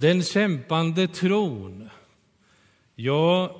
Den 0.00 0.22
kämpande 0.22 1.08
tron. 1.08 1.90
Ja, 2.94 3.56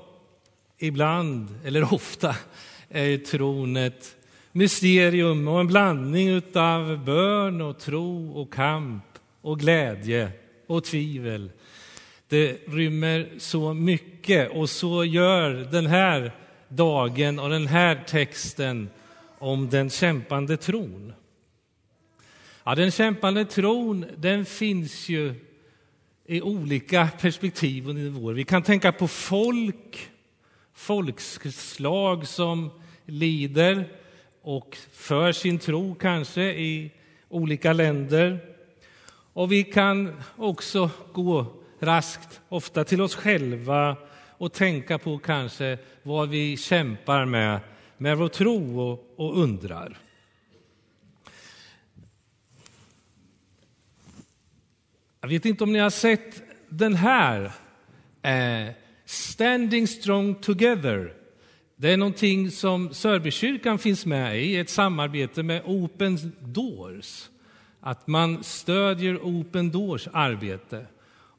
ibland, 0.79 1.49
eller 1.65 1.95
ofta, 1.95 2.37
är 2.89 3.19
tron 3.19 3.77
ett 3.77 4.17
mysterium 4.53 5.49
och 5.49 5.61
en 5.61 5.67
blandning 5.67 6.43
av 6.55 7.05
bön 7.05 7.61
och 7.61 7.79
tro 7.79 8.33
och 8.33 8.53
kamp 8.53 9.05
och 9.41 9.59
glädje 9.59 10.31
och 10.67 10.85
tvivel. 10.85 11.51
Det 12.29 12.69
rymmer 12.69 13.29
så 13.39 13.75
mycket 13.75 14.51
och 14.51 14.71
så 14.71 15.05
gör 15.05 15.51
den 15.51 15.87
här 15.87 16.33
dagen 16.69 17.39
och 17.39 17.51
den 17.51 17.67
här 17.67 18.05
texten 18.09 18.91
om 19.39 19.69
den 19.71 19.91
kämpande 19.91 20.57
tron. 20.57 21.13
Ja, 22.65 22.75
den 22.75 22.91
kämpande 22.91 23.45
tron 23.45 24.07
den 24.17 24.45
finns 24.45 25.09
ju 25.09 25.35
i 26.31 26.43
olika 26.43 27.09
perspektiv 27.21 27.89
och 27.89 27.95
nivåer. 27.95 28.35
Vi 28.35 28.45
kan 28.45 28.63
tänka 28.63 28.93
på 28.93 29.09
folk, 29.09 30.11
folkslag 30.75 32.27
som 32.27 32.71
lider 33.07 33.85
och 34.43 34.77
för 34.93 35.33
sin 35.33 35.59
tro 35.59 35.95
kanske 35.95 36.43
i 36.43 36.91
olika 37.29 37.73
länder. 37.73 38.39
Och 39.33 39.53
vi 39.53 39.65
kan 39.65 40.23
också 40.37 40.91
gå 41.13 41.47
raskt, 41.81 42.41
ofta 42.49 42.85
till 42.85 43.01
oss 43.01 43.15
själva 43.15 43.97
och 44.39 44.53
tänka 44.53 44.99
på 44.99 45.19
kanske 45.19 45.79
vad 46.03 46.29
vi 46.29 46.57
kämpar 46.57 47.25
med, 47.25 47.61
med 47.97 48.19
vår 48.19 48.29
tro 48.29 48.81
och, 48.81 49.15
och 49.17 49.39
undrar. 49.39 49.99
Jag 55.21 55.29
vet 55.29 55.47
inte 55.47 55.65
om 55.65 55.73
ni 55.73 55.79
har 55.79 55.91
sett 55.91 56.43
den 56.69 56.95
här, 56.95 57.53
eh, 58.23 58.75
Standing 59.05 59.87
strong 59.87 60.35
together. 60.35 61.15
Det 61.77 61.93
är 61.93 61.97
någonting 61.97 62.51
som 62.51 62.95
Sörbykyrkan 62.95 63.79
finns 63.79 64.07
med 64.07 64.45
i, 64.45 64.57
ett 64.57 64.71
samarbete 64.71 65.43
med 65.43 65.63
Open 65.65 66.19
Doors. 66.41 67.29
Att 67.81 68.07
man 68.07 68.45
stödjer 68.45 69.19
Open 69.23 69.71
Doors 69.71 70.09
arbete. 70.13 70.87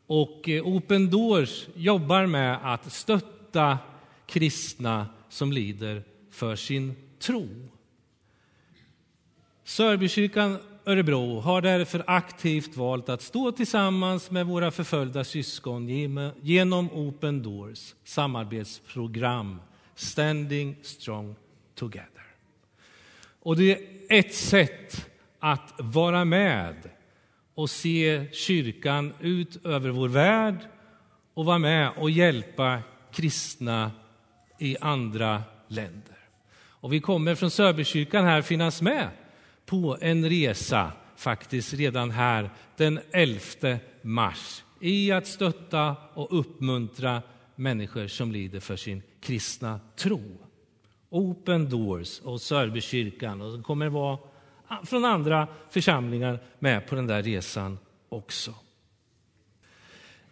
Och 0.07 0.49
eh, 0.49 0.67
Open 0.67 1.09
Doors 1.09 1.67
jobbar 1.75 2.25
med 2.25 2.73
att 2.73 2.91
stötta 2.91 3.77
kristna 4.25 5.07
som 5.29 5.51
lider 5.51 6.03
för 6.31 6.55
sin 6.55 6.95
tro. 7.19 7.47
Sörbykyrkan 9.63 10.57
Örebro 10.85 11.39
har 11.39 11.61
därför 11.61 12.03
aktivt 12.07 12.77
valt 12.77 13.09
att 13.09 13.21
stå 13.21 13.51
tillsammans 13.51 14.31
med 14.31 14.45
våra 14.45 14.71
förföljda 14.71 15.23
syskon 15.23 15.89
genom 16.41 16.91
Open 16.91 17.43
Doors 17.43 17.95
samarbetsprogram 18.03 19.61
Standing 19.95 20.75
Strong 20.81 21.35
Together. 21.75 22.25
Och 23.41 23.57
det 23.57 23.71
är 23.71 23.79
ett 24.09 24.35
sätt 24.35 25.09
att 25.39 25.73
vara 25.77 26.25
med 26.25 26.75
och 27.55 27.69
se 27.69 28.27
kyrkan 28.33 29.13
ut 29.19 29.65
över 29.65 29.89
vår 29.89 30.07
värld 30.07 30.57
och 31.33 31.45
vara 31.45 31.57
med 31.57 31.91
och 31.97 32.09
hjälpa 32.11 32.79
kristna 33.11 33.91
i 34.59 34.77
andra 34.81 35.43
länder. 35.67 36.17
Och 36.53 36.93
vi 36.93 36.99
kommer 36.99 37.35
från 37.35 37.51
Sörbykyrkan 37.51 38.25
här 38.25 38.41
finnas 38.41 38.81
med 38.81 39.09
på 39.71 39.97
en 40.01 40.29
resa 40.29 40.91
faktiskt 41.15 41.73
redan 41.73 42.11
här 42.11 42.49
den 42.77 42.99
11 43.11 43.39
mars 44.01 44.63
i 44.79 45.11
att 45.11 45.27
stötta 45.27 45.95
och 46.13 46.39
uppmuntra 46.39 47.21
människor 47.55 48.07
som 48.07 48.31
lider 48.31 48.59
för 48.59 48.75
sin 48.75 49.01
kristna 49.21 49.79
tro. 49.95 50.21
Open 51.09 51.69
Doors 51.69 52.19
och 52.19 52.41
Sörbykyrkan 52.41 53.41
och 53.41 53.57
det 53.57 53.63
kommer 53.63 53.87
att 53.87 53.93
vara 53.93 54.17
från 54.83 55.05
andra 55.05 55.47
församlingar 55.69 56.39
med 56.59 56.87
på 56.87 56.95
den 56.95 57.07
där 57.07 57.23
resan 57.23 57.77
också. 58.09 58.53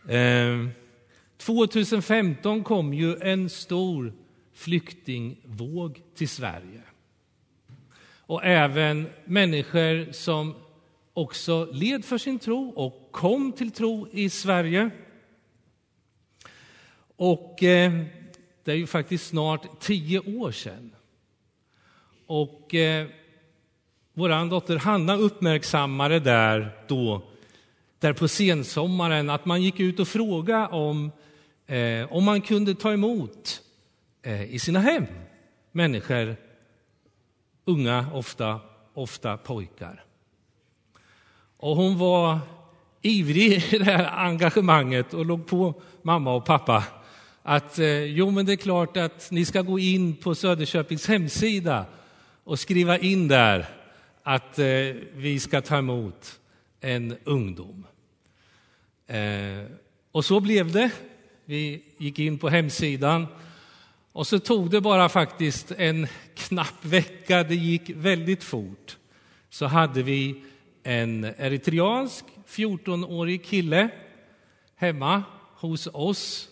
Ehm, 0.09 0.69
2015 1.37 2.63
kom 2.63 2.93
ju 2.93 3.15
en 3.15 3.49
stor 3.49 4.13
flyktingvåg 4.53 6.01
till 6.15 6.29
Sverige. 6.29 6.81
Och 8.29 8.45
även 8.45 9.07
människor 9.25 10.11
som 10.11 10.55
också 11.13 11.67
led 11.71 12.05
för 12.05 12.17
sin 12.17 12.39
tro 12.39 12.69
och 12.69 13.09
kom 13.11 13.51
till 13.51 13.71
tro 13.71 14.07
i 14.11 14.29
Sverige. 14.29 14.89
Och 17.15 17.63
eh, 17.63 17.91
det 18.63 18.71
är 18.71 18.75
ju 18.75 18.87
faktiskt 18.87 19.27
snart 19.27 19.79
tio 19.79 20.19
år 20.19 20.51
sedan. 20.51 20.91
Och 22.25 22.75
eh, 22.75 23.07
vår 24.13 24.49
dotter 24.49 24.77
Hanna 24.77 25.15
uppmärksammade 25.15 26.19
där 26.19 26.71
då, 26.87 27.21
där 27.99 28.13
på 28.13 28.27
sensommaren, 28.27 29.29
att 29.29 29.45
man 29.45 29.61
gick 29.61 29.79
ut 29.79 29.99
och 29.99 30.07
frågade 30.07 30.67
om, 30.67 31.11
eh, 31.67 32.13
om 32.13 32.23
man 32.23 32.41
kunde 32.41 32.75
ta 32.75 32.93
emot 32.93 33.61
eh, 34.21 34.43
i 34.53 34.59
sina 34.59 34.79
hem 34.79 35.05
människor, 35.71 36.48
unga 37.69 38.05
ofta, 38.13 38.59
ofta 38.93 39.37
pojkar. 39.37 40.03
Och 41.57 41.75
hon 41.75 41.97
var 41.97 42.39
ivrig 43.01 43.73
i 43.73 43.77
det 43.77 43.83
här 43.83 44.25
engagemanget 44.25 45.13
och 45.13 45.25
låg 45.25 45.47
på 45.47 45.81
mamma 46.01 46.33
och 46.33 46.45
pappa 46.45 46.83
att 47.43 47.79
eh, 47.79 48.03
jo, 48.03 48.31
men 48.31 48.45
det 48.45 48.53
är 48.53 48.57
klart 48.57 48.97
att 48.97 49.31
ni 49.31 49.45
ska 49.45 49.61
gå 49.61 49.79
in 49.79 50.15
på 50.15 50.35
Söderköpings 50.35 51.07
hemsida 51.07 51.85
och 52.43 52.59
skriva 52.59 52.97
in 52.97 53.27
där 53.27 53.65
att 54.23 54.59
eh, 54.59 54.65
vi 55.13 55.39
ska 55.39 55.61
ta 55.61 55.77
emot 55.77 56.39
en 56.81 57.17
ungdom. 57.23 57.85
Eh, 59.07 59.65
och 60.11 60.25
så 60.25 60.39
blev 60.39 60.71
det. 60.71 60.91
Vi 61.45 61.83
gick 61.97 62.19
in 62.19 62.37
på 62.37 62.49
hemsidan 62.49 63.27
och 64.19 64.27
så 64.27 64.39
tog 64.39 64.69
det 64.69 64.81
bara 64.81 65.09
faktiskt 65.09 65.71
en 65.71 66.07
knapp 66.35 66.85
vecka, 66.85 67.43
det 67.43 67.55
gick 67.55 67.89
väldigt 67.89 68.43
fort, 68.43 68.97
så 69.49 69.65
hade 69.65 70.03
vi 70.03 70.43
en 70.83 71.23
eritreansk 71.23 72.25
14-årig 72.47 73.45
kille 73.45 73.89
hemma 74.75 75.23
hos 75.55 75.87
oss. 75.93 76.49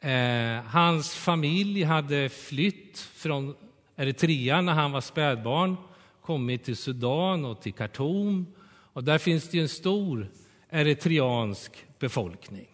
Eh, 0.00 0.64
hans 0.66 1.14
familj 1.14 1.82
hade 1.82 2.28
flytt 2.28 2.98
från 2.98 3.54
Eritrea 3.96 4.60
när 4.60 4.72
han 4.72 4.92
var 4.92 5.00
spädbarn 5.00 5.76
kommit 6.22 6.64
till 6.64 6.76
Sudan 6.76 7.44
och 7.44 7.62
till 7.62 7.72
Khartoum. 7.72 8.46
Och 8.92 9.04
där 9.04 9.18
finns 9.18 9.48
det 9.50 9.60
en 9.60 9.68
stor 9.68 10.30
eritreansk 10.70 11.72
befolkning. 11.98 12.68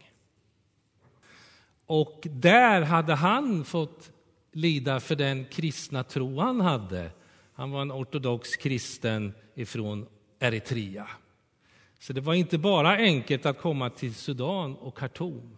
Och 1.86 2.26
där 2.30 2.82
hade 2.82 3.14
han 3.14 3.64
fått 3.64 4.12
lida 4.52 5.00
för 5.00 5.16
den 5.16 5.44
kristna 5.44 6.04
tro 6.04 6.40
han 6.40 6.60
hade. 6.60 7.10
Han 7.54 7.70
var 7.70 7.82
en 7.82 7.92
ortodox 7.92 8.56
kristen 8.56 9.34
ifrån 9.54 10.06
Eritrea. 10.38 11.08
Så 11.98 12.12
det 12.12 12.20
var 12.20 12.34
inte 12.34 12.58
bara 12.58 12.96
enkelt 12.96 13.46
att 13.46 13.58
komma 13.58 13.90
till 13.90 14.14
Sudan 14.14 14.76
och 14.76 14.98
Khartoum. 14.98 15.56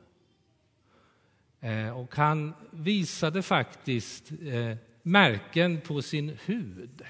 Eh, 1.61 1.99
och 1.99 2.17
han 2.17 2.55
visade 2.71 3.43
faktiskt 3.43 4.33
eh, 4.43 4.77
märken 5.03 5.81
på 5.81 6.03
sin 6.03 6.39
hud. 6.45 7.03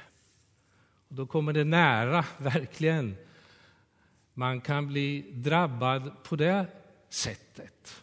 Och 1.09 1.15
då 1.15 1.27
kommer 1.27 1.53
det 1.53 1.65
nära, 1.65 2.25
verkligen. 2.39 3.17
Man 4.34 4.61
kan 4.61 4.87
bli 4.87 5.25
drabbad 5.33 6.25
på 6.25 6.37
det 6.37 6.67
sättet. 7.09 8.03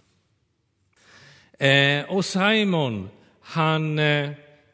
Eh, 1.51 2.15
och 2.15 2.25
Simon, 2.25 3.09
han 3.51 4.00
eh, 4.00 4.31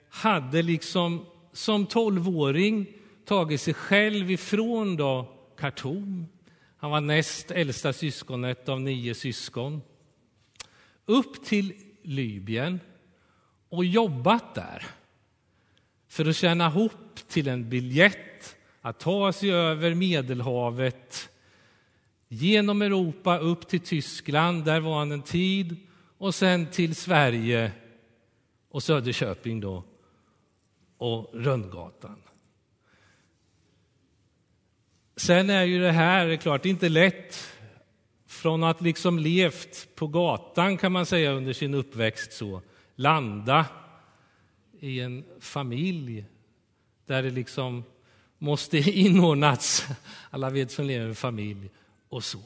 hade 0.10 0.62
liksom 0.62 1.26
som 1.54 1.86
tolvåring 1.86 2.86
tagit 3.26 3.62
sig 3.62 3.74
själv 3.74 4.32
ifrån 4.32 4.96
då 4.96 5.34
Khartoum. 5.60 6.26
Han 6.78 6.92
var 6.92 7.02
näst 7.02 7.52
äldsta 7.52 7.94
syskonet 7.94 8.70
av 8.70 8.82
nio 8.82 9.16
syskon. 9.16 9.82
Upp 11.06 11.46
till 11.46 11.74
Libyen 12.04 12.80
och 13.70 13.86
jobbat 13.86 14.56
där 14.56 14.86
för 16.08 16.26
att 16.26 16.36
tjäna 16.36 16.68
ihop 16.68 17.16
till 17.28 17.48
en 17.48 17.70
biljett 17.70 18.56
att 18.82 19.00
ta 19.00 19.34
sig 19.34 19.52
över 19.52 19.94
Medelhavet 19.94 21.30
genom 22.28 22.82
Europa 22.82 23.38
upp 23.38 23.68
till 23.68 23.80
Tyskland, 23.80 24.66
där 24.66 24.80
var 24.80 25.00
han 25.00 25.12
en 25.12 25.22
tid, 25.22 25.76
och 26.18 26.36
sen 26.36 26.66
till 26.66 26.96
Sverige 26.96 27.72
och 28.70 28.84
Söderköping 28.84 29.60
då, 29.60 29.84
och 30.98 31.30
Rönngatan. 31.34 32.22
Sen 35.16 35.50
är 35.50 35.64
ju 35.64 35.82
det 35.82 35.92
här, 35.92 36.28
det 36.28 36.38
klart, 36.38 36.66
inte 36.66 36.90
lätt 36.90 37.54
från 38.26 38.64
att 38.64 38.82
liksom 38.82 39.20
levt 39.20 39.96
på 39.96 40.08
gatan 40.08 40.78
kan 40.78 40.92
man 40.92 41.06
säga 41.06 41.32
under 41.32 41.54
sin 41.54 41.74
uppväxt 41.74 42.34
så, 42.34 42.62
landa 42.96 43.66
i 44.80 45.00
en 45.00 45.26
familj 45.40 46.26
där 47.06 47.24
det 47.24 47.30
liksom 47.30 47.84
måste 48.38 48.78
inordnas. 49.00 49.88
Alla 50.30 50.50
vet 50.50 50.72
som 50.72 50.86
lever 50.86 51.10
i 51.10 51.16
familj 51.16 51.70
och 52.10 52.24
så. 52.24 52.42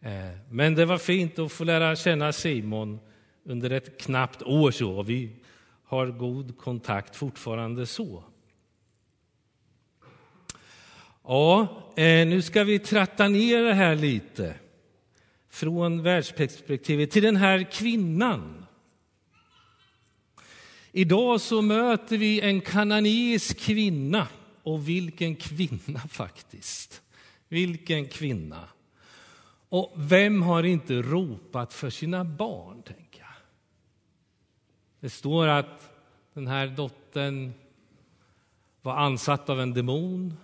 Eh, 0.00 0.38
men 0.50 0.74
det 0.74 0.84
var 0.84 0.98
fint 0.98 1.38
att 1.38 1.52
få 1.52 1.64
lära 1.64 1.96
känna 1.96 2.32
Simon 2.32 3.00
under 3.48 3.70
ett 3.70 4.00
knappt 4.00 4.42
år 4.42 4.70
så. 4.70 5.02
Vi 5.02 5.30
har 5.84 6.06
god 6.06 6.58
kontakt 6.58 7.16
fortfarande 7.16 7.86
så. 7.86 8.24
Ja, 11.24 11.68
eh, 11.96 12.26
nu 12.26 12.42
ska 12.42 12.64
vi 12.64 12.78
tratta 12.78 13.28
ner 13.28 13.62
det 13.62 13.74
här 13.74 13.96
lite 13.96 14.54
från 15.50 16.02
världsperspektivet 16.02 17.10
till 17.10 17.22
den 17.22 17.36
här 17.36 17.70
kvinnan. 17.72 18.66
Idag 20.92 21.40
så 21.40 21.62
möter 21.62 22.18
vi 22.18 22.40
en 22.40 22.60
kananeisk 22.60 23.58
kvinna. 23.58 24.28
Och 24.62 24.88
vilken 24.88 25.36
kvinna 25.36 26.00
faktiskt. 26.08 27.02
Vilken 27.48 28.08
kvinna. 28.08 28.68
Och 29.68 29.92
vem 29.96 30.42
har 30.42 30.62
inte 30.62 31.02
ropat 31.02 31.74
för 31.74 31.90
sina 31.90 32.24
barn, 32.24 32.82
Tänk. 32.86 33.07
Det 35.00 35.10
står 35.10 35.46
att 35.46 35.92
den 36.34 36.46
här 36.46 36.66
dottern 36.66 37.52
var 38.82 38.96
ansatt 38.96 39.48
av 39.48 39.60
en 39.60 39.74
demon 39.74 40.36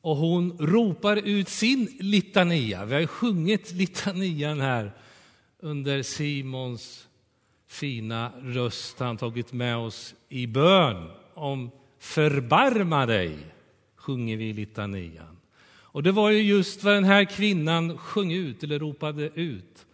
och 0.00 0.16
hon 0.16 0.58
ropar 0.58 1.16
ut 1.16 1.48
sin 1.48 1.96
litania. 2.00 2.84
Vi 2.84 2.94
har 2.94 3.06
sjungit 3.06 3.72
litanian 3.72 4.60
här 4.60 4.92
under 5.58 6.02
Simons 6.02 7.08
fina 7.66 8.32
röst. 8.42 8.98
Han 8.98 9.16
tagit 9.16 9.52
med 9.52 9.76
oss 9.76 10.14
i 10.28 10.46
bön 10.46 11.10
om 11.34 11.70
förbarma 11.98 13.06
dig, 13.06 13.38
sjunger 13.96 14.36
vi 14.36 14.48
i 14.48 14.52
litanian. 14.52 15.36
Och 15.90 16.02
det 16.02 16.12
var 16.12 16.30
ju 16.30 16.42
just 16.42 16.84
vad 16.84 16.94
den 16.94 17.04
här 17.04 17.24
kvinnan 17.24 17.98
sjöng 17.98 18.32
ut, 18.32 18.62
eller 18.62 18.78
ropade 18.78 19.30
ut. 19.34 19.86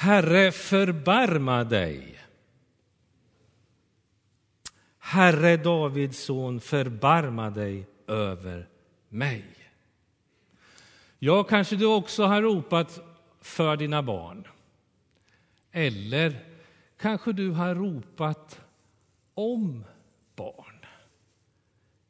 Herre, 0.00 0.52
förbarma 0.52 1.64
dig. 1.64 2.18
Herre 4.98 5.56
Davids 5.56 6.18
son, 6.24 6.60
förbarma 6.60 7.50
dig 7.50 7.86
över 8.06 8.68
mig. 9.08 9.44
Ja, 11.18 11.44
kanske 11.44 11.76
du 11.76 11.86
också 11.86 12.24
har 12.24 12.42
ropat 12.42 13.00
för 13.40 13.76
dina 13.76 14.02
barn. 14.02 14.48
Eller 15.72 16.44
kanske 17.00 17.32
du 17.32 17.50
har 17.50 17.74
ropat 17.74 18.60
om 19.34 19.84
barn. 20.36 20.86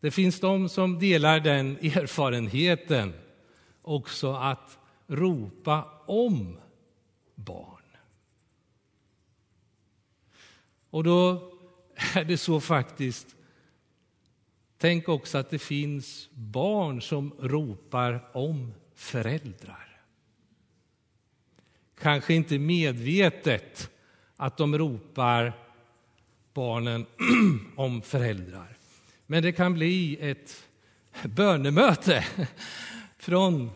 Det 0.00 0.10
finns 0.10 0.40
de 0.40 0.68
som 0.68 0.98
delar 0.98 1.40
den 1.40 1.76
erfarenheten 1.76 3.12
också 3.82 4.32
att 4.32 4.78
ropa 5.06 5.88
om 6.06 6.56
barn. 7.34 7.79
Och 10.90 11.04
då 11.04 11.52
är 12.14 12.24
det 12.24 12.38
så 12.38 12.60
faktiskt 12.60 13.36
Tänk 14.80 15.08
också 15.08 15.38
att 15.38 15.50
det 15.50 15.58
finns 15.58 16.28
barn 16.32 17.02
som 17.02 17.32
ropar 17.38 18.28
om 18.32 18.74
föräldrar. 18.94 20.00
Kanske 21.98 22.34
inte 22.34 22.58
medvetet 22.58 23.90
att 24.36 24.56
de 24.56 24.78
ropar 24.78 25.52
barnen 26.54 27.06
om 27.76 28.02
föräldrar. 28.02 28.76
Men 29.26 29.42
det 29.42 29.52
kan 29.52 29.74
bli 29.74 30.18
ett 30.20 30.66
bönemöte 31.24 32.24
från 33.18 33.70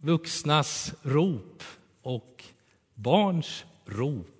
vuxnas 0.00 0.94
rop 1.02 1.62
och 2.02 2.44
barns 2.94 3.64
rop. 3.84 4.35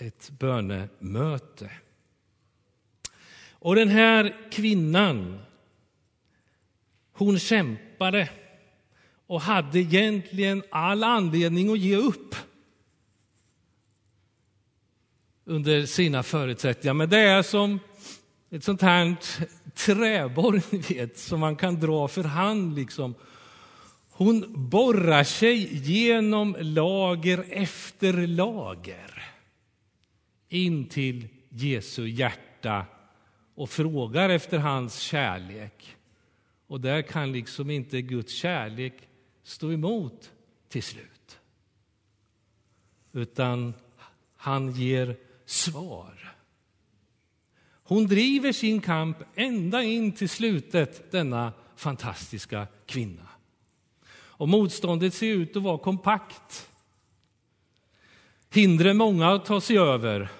Ett 0.00 0.30
bönemöte. 0.30 1.70
Och 3.50 3.74
den 3.74 3.88
här 3.88 4.50
kvinnan, 4.50 5.38
hon 7.12 7.38
kämpade 7.38 8.28
och 9.26 9.40
hade 9.40 9.78
egentligen 9.78 10.62
all 10.70 11.04
anledning 11.04 11.72
att 11.72 11.78
ge 11.78 11.96
upp 11.96 12.34
under 15.44 15.86
sina 15.86 16.22
förutsättningar. 16.22 16.94
Men 16.94 17.08
det 17.08 17.18
är 17.18 17.42
som 17.42 17.80
ett 18.50 18.64
sånt 18.64 18.82
här 18.82 19.16
träborr 19.74 20.62
ni 20.70 20.78
vet, 20.78 21.18
som 21.18 21.40
man 21.40 21.56
kan 21.56 21.80
dra 21.80 22.08
för 22.08 22.24
hand. 22.24 22.74
Liksom. 22.74 23.14
Hon 24.10 24.44
borrar 24.70 25.24
sig 25.24 25.76
genom 25.90 26.56
lager 26.60 27.44
efter 27.50 28.26
lager 28.26 29.17
in 30.48 30.88
till 30.88 31.28
Jesu 31.48 32.08
hjärta 32.08 32.86
och 33.54 33.70
frågar 33.70 34.28
efter 34.28 34.58
hans 34.58 34.98
kärlek. 34.98 35.96
Och 36.66 36.80
där 36.80 37.02
kan 37.02 37.32
liksom 37.32 37.70
inte 37.70 38.02
Guds 38.02 38.32
kärlek 38.32 38.94
stå 39.42 39.72
emot 39.72 40.32
till 40.68 40.82
slut. 40.82 41.38
Utan 43.12 43.74
han 44.36 44.72
ger 44.72 45.16
svar. 45.44 46.34
Hon 47.82 48.06
driver 48.06 48.52
sin 48.52 48.80
kamp 48.80 49.16
ända 49.34 49.82
in 49.82 50.12
till 50.12 50.28
slutet, 50.28 51.10
denna 51.12 51.52
fantastiska 51.76 52.66
kvinna. 52.86 53.28
Och 54.10 54.48
motståndet 54.48 55.14
ser 55.14 55.26
ut 55.26 55.56
att 55.56 55.62
vara 55.62 55.78
kompakt. 55.78 56.70
Hindren 58.50 58.96
många 58.96 59.28
att 59.28 59.44
ta 59.44 59.60
sig 59.60 59.78
över. 59.78 60.30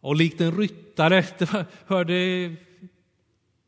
Och 0.00 0.16
likt 0.16 0.40
en 0.40 0.56
ryttare, 0.56 1.24
det 1.38 1.66
hörde 1.86 2.56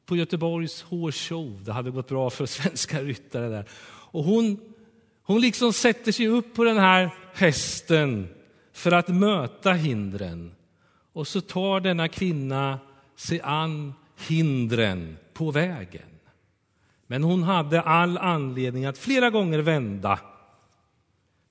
på 0.07 0.17
Göteborgs 0.17 0.83
hårshow. 0.83 1.65
det 1.65 1.73
hade 1.73 1.91
gått 1.91 2.09
bra 2.09 2.31
för 2.31 2.47
svenska 2.47 3.03
ryttare 3.03 3.49
där. 3.49 3.69
Och 4.13 4.25
hon, 4.25 4.61
hon 5.23 5.41
liksom 5.41 5.73
sätter 5.73 6.13
sig 6.13 6.29
upp 6.29 6.55
på 6.55 6.65
den 6.65 6.79
här 6.79 7.11
hästen 7.35 8.29
för 8.73 8.93
att 8.93 9.09
möta 9.09 9.73
hindren. 9.73 10.55
Och 11.13 11.29
så 11.29 11.41
tar 11.41 11.81
denna 11.81 12.09
kvinna 12.09 12.81
sig 13.17 13.41
an 13.41 13.95
hindren 14.29 15.17
på 15.33 15.51
vägen. 15.51 16.09
Men 17.07 17.23
hon 17.23 17.43
hade 17.43 17.81
all 17.81 18.19
anledning 18.19 18.85
att 18.85 18.99
flera 18.99 19.31
gånger 19.31 19.59
vända, 19.59 20.19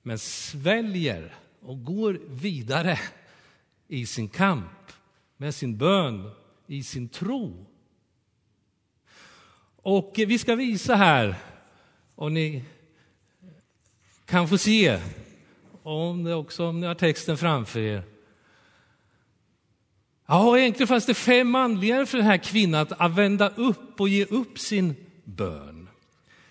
men 0.02 0.18
sväljer 0.18 1.34
och 1.60 1.84
går 1.84 2.20
vidare 2.28 2.98
i 3.92 4.06
sin 4.06 4.28
kamp, 4.28 4.92
med 5.36 5.54
sin 5.54 5.76
bön, 5.76 6.30
i 6.66 6.82
sin 6.82 7.08
tro. 7.08 7.66
Och 9.76 10.14
vi 10.16 10.38
ska 10.38 10.54
visa 10.54 10.94
här, 10.94 11.34
och 12.14 12.32
ni 12.32 12.64
kan 14.24 14.48
få 14.48 14.58
se, 14.58 15.00
om 15.82 16.24
det 16.24 16.34
också 16.34 16.66
om 16.66 16.80
ni 16.80 16.86
har 16.86 16.94
texten 16.94 17.36
framför 17.36 17.80
er. 17.80 18.02
Ja, 20.26 20.58
egentligen 20.58 20.88
fanns 20.88 21.06
det 21.06 21.14
fem 21.14 21.54
anledningar 21.54 22.04
för 22.04 22.18
den 22.18 22.26
här 22.26 22.36
kvinnan 22.36 22.86
att 22.98 23.12
vända 23.12 23.48
upp 23.48 24.00
och 24.00 24.08
ge 24.08 24.24
upp 24.24 24.58
sin 24.58 24.94
bön. 25.24 25.88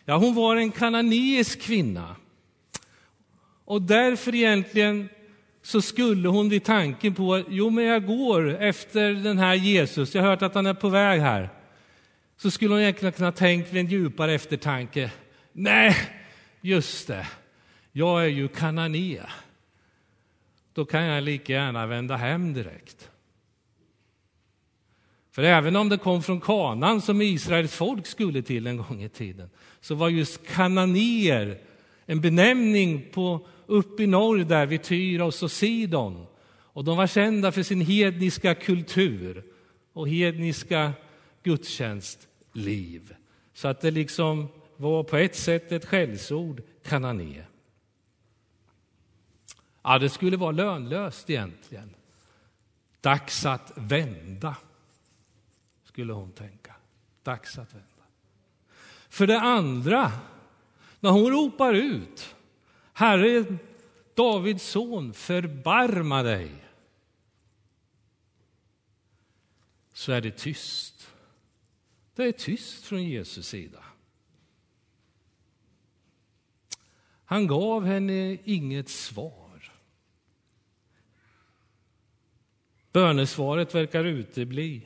Ja, 0.06 0.18
hon 0.18 0.36
var 0.36 0.56
en 0.56 0.72
kananeisk 0.72 1.62
kvinna. 1.62 2.16
Och 3.66 3.82
därför 3.82 4.36
egentligen 4.36 5.10
så 5.62 5.82
skulle 5.82 6.30
hon 6.30 6.50
vid 6.50 6.64
tanken 6.64 7.16
på 7.16 7.44
jo 7.50 7.70
men 7.70 7.86
jag 7.86 8.06
går 8.06 8.62
efter 8.62 9.14
den 9.14 9.40
här 9.40 9.56
Jesus, 9.56 10.16
jag 10.16 10.22
har 10.22 10.30
hört 10.30 10.42
att 10.42 10.56
han 10.56 10.66
är 10.66 10.74
på 10.74 10.90
väg 10.90 11.22
här. 11.22 11.50
Så 12.38 12.52
skulle 12.52 12.74
hon 12.74 12.82
egentligen 12.82 13.14
kunna 13.14 13.32
tänkt 13.32 13.74
vid 13.74 13.80
en 13.80 13.92
djupare 13.92 14.34
eftertanke, 14.34 15.12
nej, 15.52 15.96
just 16.62 17.08
det, 17.08 17.28
jag 17.92 18.24
är 18.24 18.28
ju 18.28 18.48
kananea. 18.48 19.30
Då 20.74 20.86
kan 20.86 21.04
jag 21.04 21.24
lika 21.24 21.54
gärna 21.54 21.88
vända 21.88 22.16
hem 22.16 22.54
direkt. 22.54 23.10
För 25.32 25.44
även 25.44 25.76
om 25.76 25.90
det 25.90 25.98
kom 25.98 26.24
från 26.24 26.42
kanan 26.42 27.02
som 27.02 27.22
Israels 27.22 27.76
folk 27.76 28.08
skulle 28.08 28.42
till 28.42 28.68
en 28.68 28.78
gång 28.78 29.04
i 29.04 29.10
tiden, 29.10 29.50
så 29.82 29.96
var 29.96 30.10
just 30.10 30.48
kananéer 30.48 31.58
en 32.06 32.22
benämning 32.22 33.06
på 33.12 33.48
upp 33.72 34.00
i 34.00 34.08
norr 34.08 34.38
där 34.38 34.66
vid 34.66 34.84
Tyros 34.84 35.44
och 35.44 35.52
Sidon. 35.52 36.26
Och 36.74 36.84
de 36.84 36.98
var 36.98 37.08
kända 37.08 37.52
för 37.52 37.64
sin 37.64 37.82
hedniska 37.82 38.56
kultur 38.56 39.44
och 39.94 40.10
hedniska 40.10 40.94
gudstjänstliv. 41.44 43.16
Så 43.54 43.68
att 43.68 43.82
det 43.82 43.92
liksom 43.92 44.48
var 44.78 45.04
på 45.04 45.18
ett 45.18 45.36
sätt 45.36 45.72
ett 45.72 45.86
skällsord, 45.86 46.62
kanané. 46.84 47.44
Ja, 49.84 50.00
det 50.00 50.10
skulle 50.10 50.38
vara 50.38 50.52
lönlöst 50.52 51.30
egentligen. 51.30 51.96
Dags 53.02 53.46
att 53.46 53.72
vända, 53.76 54.56
skulle 55.84 56.14
hon 56.14 56.32
tänka. 56.32 56.76
Dags 57.24 57.58
att 57.58 57.74
vända. 57.74 57.88
För 59.10 59.28
det 59.28 59.40
andra, 59.40 60.12
när 61.00 61.10
hon 61.10 61.32
ropar 61.32 61.74
ut 61.74 62.36
Herre, 62.94 63.58
Davids 64.14 64.64
son, 64.64 65.14
förbarma 65.14 66.24
dig. 66.24 66.52
Så 69.94 70.12
är 70.12 70.22
det 70.22 70.32
tyst. 70.32 71.12
Det 72.16 72.24
är 72.24 72.32
tyst 72.32 72.86
från 72.86 73.04
Jesus 73.04 73.48
sida. 73.48 73.84
Han 77.26 77.48
gav 77.48 77.86
henne 77.86 78.38
inget 78.44 78.90
svar. 78.90 79.72
Bönesvaret 82.92 83.76
verkar 83.76 84.04
utebli. 84.04 84.82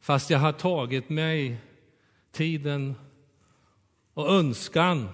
Fast 0.00 0.30
jag 0.30 0.38
har 0.38 0.52
tagit 0.52 1.08
mig 1.08 1.60
tiden 2.30 2.94
och 4.14 4.30
önskan 4.32 5.08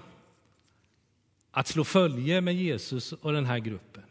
att 1.57 1.69
slå 1.69 1.85
följe 1.85 2.41
med 2.41 2.55
Jesus 2.55 3.13
och 3.13 3.33
den 3.33 3.47
här 3.47 3.59
gruppen. 3.59 4.03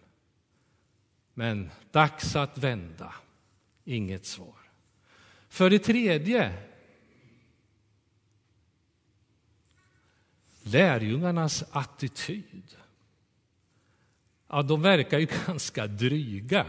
Men 1.33 1.69
dags 1.91 2.35
att 2.35 2.57
vända. 2.57 3.13
Inget 3.83 4.25
svar. 4.25 4.55
För 5.49 5.69
det 5.69 5.79
tredje 5.79 6.53
lärjungarnas 10.61 11.63
attityd. 11.71 12.77
Ja, 14.49 14.61
de 14.61 14.81
verkar 14.81 15.19
ju 15.19 15.27
ganska 15.47 15.87
dryga, 15.87 16.65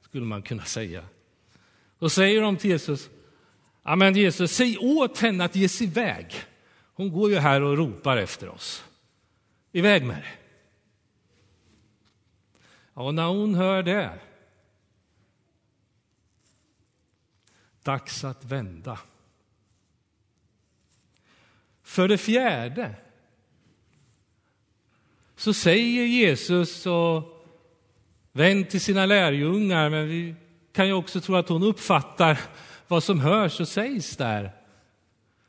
skulle 0.00 0.24
man 0.24 0.42
kunna 0.42 0.64
säga. 0.64 1.04
Då 1.98 2.08
säger 2.08 2.42
de 2.42 2.56
till 2.56 2.70
Jesus, 2.70 3.10
ja 3.82 3.96
men 3.96 4.14
Jesus, 4.14 4.52
säg 4.52 4.78
åt 4.78 5.18
henne 5.18 5.44
att 5.44 5.56
ge 5.56 5.68
sig 5.68 5.86
iväg. 5.86 6.34
Hon 6.94 7.12
går 7.12 7.30
ju 7.30 7.36
här 7.36 7.62
och 7.62 7.76
ropar 7.76 8.16
efter 8.16 8.48
oss. 8.48 8.84
Iväg 9.72 10.04
med 10.04 10.16
det. 10.16 10.38
Och 12.92 13.14
när 13.14 13.26
hon 13.26 13.54
hör 13.54 13.82
det, 13.82 14.18
dags 17.82 18.24
att 18.24 18.44
vända. 18.44 18.98
För 21.82 22.08
det 22.08 22.18
fjärde 22.18 22.94
så 25.36 25.54
säger 25.54 26.04
Jesus 26.04 26.86
och 26.86 27.46
vänd 28.32 28.70
till 28.70 28.80
sina 28.80 29.06
lärjungar, 29.06 29.90
men 29.90 30.08
vi 30.08 30.34
kan 30.72 30.86
ju 30.86 30.92
också 30.92 31.20
tro 31.20 31.36
att 31.36 31.48
hon 31.48 31.62
uppfattar 31.62 32.40
vad 32.88 33.02
som 33.02 33.20
hörs 33.20 33.60
och 33.60 33.68
sägs 33.68 34.16
där. 34.16 34.52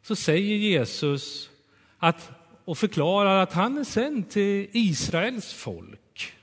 Så 0.01 0.15
säger 0.15 0.55
Jesus 0.55 1.49
att, 1.97 2.31
och 2.69 2.77
förklarar 2.77 3.43
att 3.43 3.53
han 3.53 3.77
är 3.77 3.83
sänd 3.83 4.29
till 4.29 4.67
Israels 4.71 5.53
folk. 5.53 6.33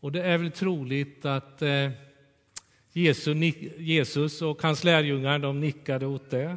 Och 0.00 0.12
det 0.12 0.22
är 0.22 0.38
väl 0.38 0.50
troligt 0.50 1.24
att 1.24 1.62
eh, 1.62 1.90
Jesus 2.92 4.42
och 4.42 4.62
hans 4.62 4.84
lärjungar 4.84 5.38
de 5.38 5.60
nickade 5.60 6.06
åt 6.06 6.30
det. 6.30 6.56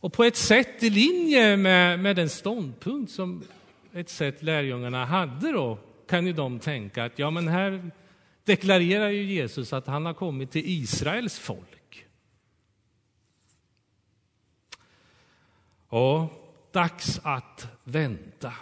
Och 0.00 0.12
på 0.12 0.24
ett 0.24 0.36
sätt 0.36 0.82
i 0.82 0.90
linje 0.90 1.56
med, 1.56 2.00
med 2.00 2.16
den 2.16 2.28
ståndpunkt 2.28 3.12
som 3.12 3.44
ett 3.92 4.10
sätt 4.10 4.42
lärjungarna 4.42 5.04
hade 5.04 5.52
då, 5.52 5.78
kan 6.08 6.26
ju 6.26 6.32
de 6.32 6.58
tänka 6.58 7.04
att 7.04 7.18
ja, 7.18 7.30
men 7.30 7.48
här 7.48 7.90
deklarerar 8.44 9.08
ju 9.08 9.24
Jesus 9.24 9.72
att 9.72 9.86
han 9.86 10.06
har 10.06 10.14
kommit 10.14 10.50
till 10.50 10.62
Israels 10.66 11.38
folk. 11.38 12.06
Ja, 15.90 16.30
dags 16.72 17.20
att 17.22 17.68
vänta. 17.84 18.52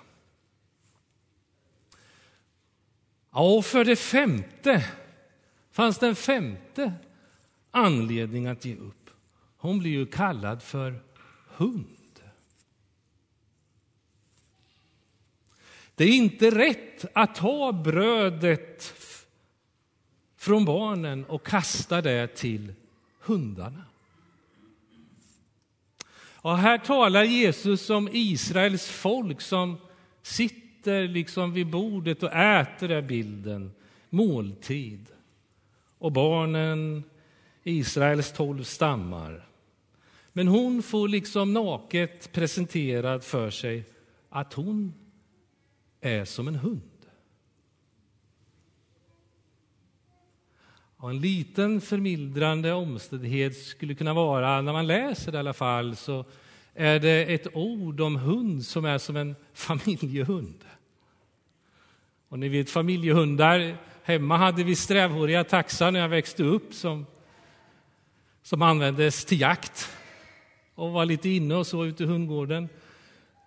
Och 3.30 3.64
för 3.64 3.84
det 3.84 3.96
femte 3.96 4.84
fanns 5.70 5.98
det 5.98 6.08
en 6.08 6.16
femte 6.16 6.92
anledning 7.70 8.46
att 8.46 8.64
ge 8.64 8.76
upp. 8.76 9.10
Hon 9.56 9.78
blir 9.78 9.90
ju 9.90 10.06
kallad 10.06 10.62
för 10.62 11.02
hund. 11.46 11.96
Det 15.94 16.04
är 16.04 16.16
inte 16.16 16.50
rätt 16.50 17.04
att 17.12 17.34
ta 17.34 17.72
brödet 17.72 18.94
från 20.36 20.64
barnen 20.64 21.24
och 21.24 21.46
kasta 21.46 22.02
det 22.02 22.36
till 22.36 22.74
hundarna. 23.20 23.89
Och 26.42 26.58
här 26.58 26.78
talar 26.78 27.24
Jesus 27.24 27.90
om 27.90 28.08
Israels 28.12 28.88
folk 28.88 29.40
som 29.40 29.76
sitter 30.22 31.08
liksom 31.08 31.52
vid 31.52 31.66
bordet 31.66 32.22
och 32.22 32.32
äter 32.32 32.88
den 32.88 33.06
bilden, 33.06 33.72
måltid. 34.10 35.06
Och 35.98 36.12
barnen, 36.12 37.04
Israels 37.62 38.32
tolv 38.32 38.62
stammar. 38.62 39.48
Men 40.32 40.48
hon 40.48 40.82
får 40.82 41.08
liksom 41.08 41.52
naket 41.52 42.32
presenterad 42.32 43.24
för 43.24 43.50
sig 43.50 43.84
att 44.28 44.52
hon 44.52 44.94
är 46.00 46.24
som 46.24 46.48
en 46.48 46.54
hund. 46.54 46.89
Och 51.00 51.10
en 51.10 51.20
liten 51.20 51.80
förmildrande 51.80 52.72
omständighet 52.72 53.56
skulle 53.56 53.94
kunna 53.94 54.14
vara, 54.14 54.62
när 54.62 54.72
man 54.72 54.86
läser 54.86 55.32
det 55.32 55.36
i 55.36 55.38
alla 55.38 55.52
fall, 55.52 55.96
så 55.96 56.24
är 56.74 56.98
det 56.98 57.34
ett 57.34 57.46
ord 57.56 58.00
om 58.00 58.16
hund 58.16 58.66
som 58.66 58.84
är 58.84 58.98
som 58.98 59.16
en 59.16 59.36
familjehund. 59.54 60.64
Och 62.28 62.38
ni 62.38 62.48
vet 62.48 62.70
familjehundar, 62.70 63.76
hemma 64.02 64.36
hade 64.36 64.64
vi 64.64 64.76
strävhåriga 64.76 65.44
taxar 65.44 65.90
när 65.90 66.00
jag 66.00 66.08
växte 66.08 66.42
upp 66.42 66.74
som, 66.74 67.06
som 68.42 68.62
användes 68.62 69.24
till 69.24 69.40
jakt 69.40 69.88
och 70.74 70.92
var 70.92 71.04
lite 71.04 71.28
inne 71.28 71.54
och 71.54 71.66
så 71.66 71.84
ute 71.84 72.02
i 72.02 72.06
hundgården. 72.06 72.68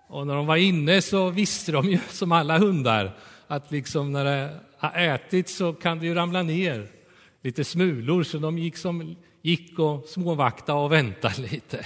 Och 0.08 0.28
när 0.28 0.36
de 0.36 0.46
var 0.46 0.58
inne 0.58 1.02
så 1.02 1.30
visste 1.30 1.72
de 1.72 1.90
ju, 1.90 2.00
som 2.10 2.32
alla 2.32 2.58
hundar, 2.58 3.18
att 3.48 3.72
liksom 3.72 4.12
när 4.12 4.26
det 4.26 4.60
har 4.78 5.02
ätit 5.02 5.50
så 5.50 5.74
kan 5.74 6.00
det 6.00 6.06
ju 6.06 6.14
ramla 6.14 6.44
ner 6.44 7.03
lite 7.44 7.64
smulor, 7.64 8.24
så 8.24 8.38
de 8.38 8.58
gick, 8.58 8.78
som, 8.78 9.16
gick 9.42 9.80
och 9.80 10.06
småvaktade 10.06 10.80
och 10.80 10.92
väntade 10.92 11.42
lite 11.52 11.86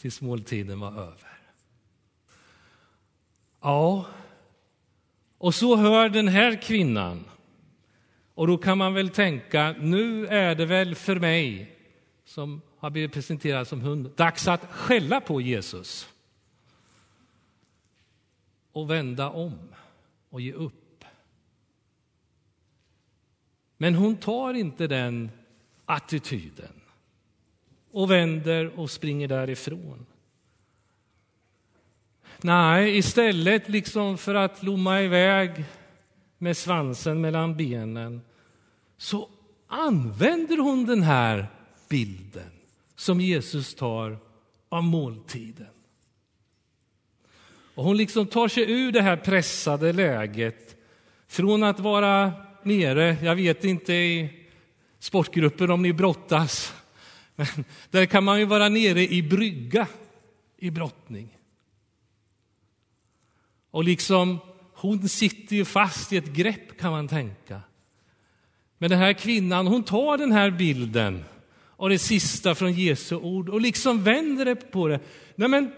tills 0.00 0.20
måltiden 0.20 0.80
var 0.80 0.92
över. 0.92 1.38
Ja, 3.60 4.06
och 5.38 5.54
så 5.54 5.76
hör 5.76 6.08
den 6.08 6.28
här 6.28 6.62
kvinnan. 6.62 7.24
Och 8.34 8.46
då 8.46 8.58
kan 8.58 8.78
man 8.78 8.94
väl 8.94 9.08
tänka, 9.08 9.74
nu 9.80 10.26
är 10.26 10.54
det 10.54 10.66
väl 10.66 10.94
för 10.94 11.16
mig 11.16 11.76
som 12.24 12.60
har 12.78 12.90
blivit 12.90 13.12
presenterad 13.12 13.68
som 13.68 13.80
hund, 13.80 14.10
dags 14.16 14.48
att 14.48 14.64
skälla 14.70 15.20
på 15.20 15.40
Jesus 15.40 16.08
och 18.72 18.90
vända 18.90 19.30
om 19.30 19.58
och 20.30 20.40
ge 20.40 20.52
upp. 20.52 20.89
Men 23.82 23.94
hon 23.94 24.16
tar 24.16 24.54
inte 24.54 24.86
den 24.86 25.30
attityden 25.86 26.80
och 27.90 28.10
vänder 28.10 28.78
och 28.78 28.90
springer 28.90 29.28
därifrån. 29.28 30.06
Nej, 32.40 32.98
istället 32.98 33.68
liksom 33.68 34.18
för 34.18 34.34
att 34.34 34.62
lomma 34.62 35.02
iväg 35.02 35.64
med 36.38 36.56
svansen 36.56 37.20
mellan 37.20 37.56
benen 37.56 38.20
så 38.96 39.28
använder 39.66 40.56
hon 40.56 40.86
den 40.86 41.02
här 41.02 41.46
bilden 41.88 42.52
som 42.96 43.20
Jesus 43.20 43.74
tar 43.74 44.18
av 44.68 44.84
måltiden. 44.84 45.74
Och 47.74 47.84
hon 47.84 47.96
liksom 47.96 48.26
tar 48.26 48.48
sig 48.48 48.72
ur 48.72 48.92
det 48.92 49.02
här 49.02 49.16
pressade 49.16 49.92
läget 49.92 50.76
från 51.26 51.62
att 51.62 51.80
vara 51.80 52.49
nere, 52.64 53.16
jag 53.22 53.34
vet 53.34 53.64
inte 53.64 53.92
i 53.92 54.30
sportgrupper 54.98 55.70
om 55.70 55.82
ni 55.82 55.92
brottas, 55.92 56.74
men 57.36 57.64
där 57.90 58.06
kan 58.06 58.24
man 58.24 58.38
ju 58.38 58.44
vara 58.44 58.68
nere 58.68 59.12
i 59.12 59.22
brygga 59.22 59.86
i 60.56 60.70
brottning. 60.70 61.36
Och 63.70 63.84
liksom, 63.84 64.38
hon 64.74 65.08
sitter 65.08 65.56
ju 65.56 65.64
fast 65.64 66.12
i 66.12 66.16
ett 66.16 66.32
grepp 66.32 66.78
kan 66.78 66.90
man 66.90 67.08
tänka. 67.08 67.60
Men 68.78 68.90
den 68.90 68.98
här 68.98 69.12
kvinnan, 69.12 69.66
hon 69.66 69.82
tar 69.82 70.18
den 70.18 70.32
här 70.32 70.50
bilden 70.50 71.24
och 71.80 71.88
det 71.88 71.98
sista 71.98 72.54
från 72.54 72.72
Jesu 72.72 73.16
ord 73.16 73.48
och 73.48 73.60
liksom 73.60 74.02
vänder 74.02 74.44
det 74.44 74.54
på 74.56 74.88
det. 74.88 75.00
Nej, 75.34 75.48
men 75.48 75.72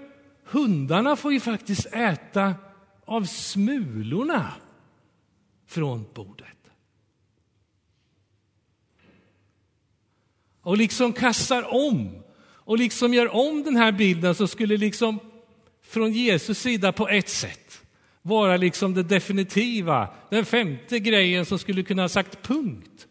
hundarna 0.45 1.17
får 1.17 1.33
ju 1.33 1.41
faktiskt 1.41 1.87
äta 1.87 2.55
av 3.05 3.25
smulorna 3.25 4.53
från 5.67 6.07
bordet. 6.15 6.62
Och 10.63 10.77
liksom 10.77 11.13
kastar 11.13 11.75
om 11.75 12.23
och 12.65 12.79
liksom 12.79 13.15
gör 13.15 13.35
om 13.35 13.63
den 13.63 13.77
här 13.77 13.93
bilden 13.93 14.35
så 14.35 14.47
skulle 14.47 14.77
liksom 14.77 15.19
från 15.83 16.13
Jesus 16.13 16.59
sida 16.59 16.93
på 16.93 17.09
ett 17.09 17.29
sätt 17.29 17.83
vara 18.23 18.57
liksom 18.57 18.95
det 18.95 19.03
definitiva, 19.03 20.09
den 20.31 20.45
femte 20.45 20.99
grejen 20.99 21.47
som 21.47 21.59
skulle 21.59 21.83
kunna 21.83 22.03
ha 22.03 22.09
sagt 22.09 22.43
punkt 22.43 23.07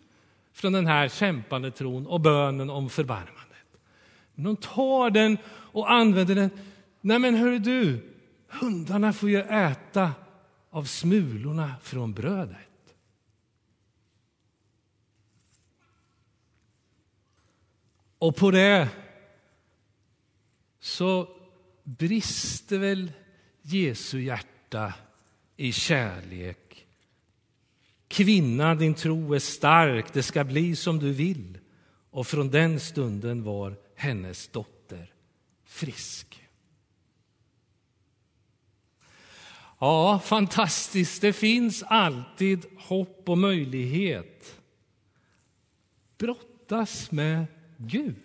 från 0.53 0.73
den 0.73 0.87
här 0.87 1.07
kämpande 1.07 1.71
tron 1.71 2.07
och 2.07 2.21
bönen 2.21 2.69
om 2.69 2.89
förbarmandet. 2.89 3.37
Men 4.35 4.45
de 4.45 4.55
tar 4.55 5.09
den 5.09 5.37
och 5.47 5.91
använder 5.91 6.35
den. 6.35 6.49
Nej 7.01 7.19
men 7.19 7.35
hör 7.35 7.59
du, 7.59 8.09
hundarna 8.47 9.13
får 9.13 9.29
ju 9.29 9.39
äta 9.39 10.11
av 10.71 10.83
smulorna 10.83 11.73
från 11.83 12.13
brödet. 12.13 12.57
Och 18.21 18.35
på 18.35 18.51
det 18.51 18.89
så 20.79 21.27
brister 21.83 22.77
väl 22.77 23.11
Jesu 23.61 24.21
hjärta 24.21 24.93
i 25.57 25.71
kärlek. 25.71 26.87
Kvinna, 28.07 28.75
din 28.75 28.93
tro 28.93 29.33
är 29.33 29.39
stark, 29.39 30.13
det 30.13 30.23
ska 30.23 30.43
bli 30.43 30.75
som 30.75 30.99
du 30.99 31.13
vill. 31.13 31.57
Och 32.11 32.27
från 32.27 32.49
den 32.49 32.79
stunden 32.79 33.43
var 33.43 33.75
hennes 33.95 34.47
dotter 34.47 35.13
frisk. 35.65 36.49
Ja, 39.79 40.19
fantastiskt. 40.19 41.21
Det 41.21 41.33
finns 41.33 41.83
alltid 41.83 42.65
hopp 42.77 43.29
och 43.29 43.37
möjlighet. 43.37 44.61
Brottas 46.17 47.11
med 47.11 47.45
Gud. 47.87 48.15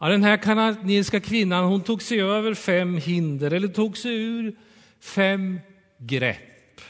Ja, 0.00 0.08
den 0.08 0.22
här 0.22 0.36
kanadensiska 0.36 1.20
kvinnan 1.20 1.64
hon 1.64 1.80
tog 1.80 2.02
sig 2.02 2.22
över 2.22 2.54
fem 2.54 2.96
hinder, 2.96 3.50
eller 3.50 3.68
tog 3.68 3.96
sig 3.96 4.14
ur 4.14 4.56
fem 5.00 5.60
grepp 5.98 6.80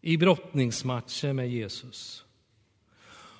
i 0.00 0.16
brottningsmatchen 0.16 1.36
med 1.36 1.50
Jesus. 1.50 2.24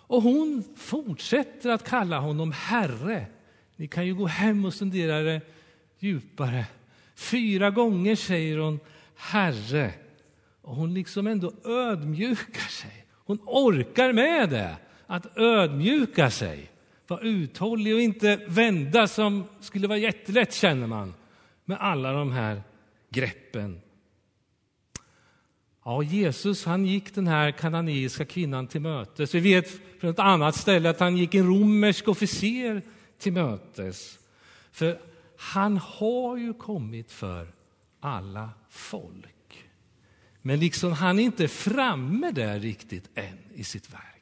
Och 0.08 0.22
hon 0.22 0.64
fortsätter 0.76 1.70
att 1.70 1.88
kalla 1.88 2.18
honom 2.18 2.52
Herre. 2.52 3.26
Ni 3.76 3.88
kan 3.88 4.06
ju 4.06 4.14
gå 4.14 4.26
hem 4.26 4.64
och 4.64 4.74
studera 4.74 5.20
det 5.20 5.40
djupare. 5.98 6.66
Fyra 7.14 7.70
gånger 7.70 8.16
säger 8.16 8.58
hon 8.58 8.80
Herre. 9.16 9.92
Och 10.62 10.76
hon 10.76 10.94
liksom 10.94 11.26
ändå 11.26 11.52
ödmjukar 11.64 12.68
sig. 12.70 13.06
Hon 13.12 13.38
orkar 13.44 14.12
med 14.12 14.50
det, 14.50 14.76
att 15.06 15.36
ödmjuka 15.38 16.30
sig. 16.30 16.70
Vara 17.06 17.20
uthållig 17.20 17.94
och 17.94 18.00
inte 18.00 18.40
vända 18.46 19.08
som 19.08 19.44
skulle 19.60 19.88
vara 19.88 19.98
jättelätt 19.98 20.54
känner 20.54 20.86
man 20.86 21.14
med 21.64 21.78
alla 21.80 22.12
de 22.12 22.32
här 22.32 22.62
greppen. 23.10 23.80
Ja, 25.84 26.02
Jesus 26.02 26.64
han 26.64 26.86
gick 26.86 27.14
den 27.14 27.26
här 27.26 27.50
kananeiska 27.50 28.24
kvinnan 28.24 28.66
till 28.66 28.80
mötes. 28.80 29.34
Vi 29.34 29.40
vet 29.40 29.70
från 30.00 30.10
ett 30.10 30.18
annat 30.18 30.56
ställe 30.56 30.90
att 30.90 31.00
han 31.00 31.16
gick 31.16 31.34
en 31.34 31.46
romersk 31.46 32.08
officer 32.08 32.82
till 33.18 33.32
mötes. 33.32 34.18
För 34.72 35.00
han 35.36 35.76
har 35.76 36.36
ju 36.36 36.54
kommit 36.54 37.12
för 37.12 37.52
alla 38.00 38.50
folk. 38.70 39.64
Men 40.42 40.60
liksom 40.60 40.92
han 40.92 41.18
är 41.18 41.22
inte 41.22 41.48
framme 41.48 42.30
där 42.30 42.60
riktigt 42.60 43.10
än 43.14 43.38
i 43.54 43.64
sitt 43.64 43.94
verk. 43.94 44.15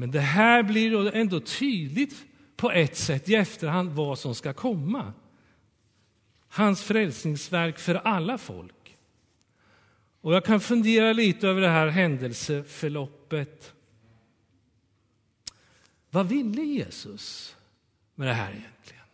Men 0.00 0.10
det 0.10 0.20
här 0.20 0.62
blir 0.62 1.14
ändå 1.14 1.40
tydligt 1.40 2.24
på 2.56 2.70
ett 2.70 2.96
sätt 2.96 3.28
i 3.28 3.34
efterhand 3.34 3.90
vad 3.92 4.18
som 4.18 4.34
ska 4.34 4.52
komma. 4.52 5.12
Hans 6.48 6.82
frälsningsverk 6.82 7.78
för 7.78 7.94
alla 7.94 8.38
folk. 8.38 8.96
Och 10.20 10.34
jag 10.34 10.44
kan 10.44 10.60
fundera 10.60 11.12
lite 11.12 11.48
över 11.48 11.60
det 11.60 11.68
här 11.68 11.86
händelseförloppet. 11.86 13.74
Vad 16.10 16.28
ville 16.28 16.62
Jesus 16.62 17.56
med 18.14 18.28
det 18.28 18.34
här 18.34 18.50
egentligen? 18.50 19.04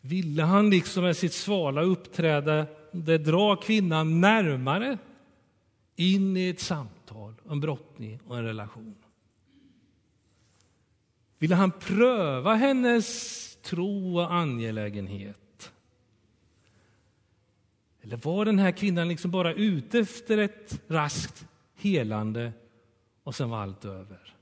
Ville 0.00 0.42
han 0.42 0.70
liksom 0.70 1.04
med 1.04 1.16
sitt 1.16 1.34
svala 1.34 1.82
uppträdande 1.82 3.18
dra 3.18 3.56
kvinnan 3.56 4.20
närmare 4.20 4.98
in 5.96 6.36
i 6.36 6.48
ett 6.48 6.60
samtal, 6.60 6.95
en 7.50 7.60
brottning 7.60 8.20
och 8.26 8.38
en 8.38 8.44
relation? 8.44 8.94
Ville 11.38 11.54
han 11.54 11.70
pröva 11.70 12.54
hennes 12.54 13.56
tro 13.62 14.18
och 14.18 14.34
angelägenhet? 14.34 15.72
Eller 18.02 18.16
var 18.16 18.44
den 18.44 18.58
här 18.58 18.72
kvinnan 18.72 19.08
liksom 19.08 19.30
bara 19.30 19.54
ute 19.54 19.98
efter 19.98 20.38
ett 20.38 20.80
raskt 20.88 21.46
helande 21.74 22.52
och 23.22 23.34
sen 23.34 23.50
var 23.50 23.62
allt 23.62 23.84
över? 23.84 24.34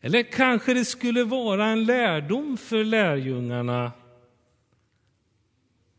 Eller 0.00 0.22
kanske 0.22 0.74
det 0.74 0.84
skulle 0.84 1.24
vara 1.24 1.66
en 1.66 1.84
lärdom 1.84 2.56
för 2.56 2.84
lärjungarna 2.84 3.92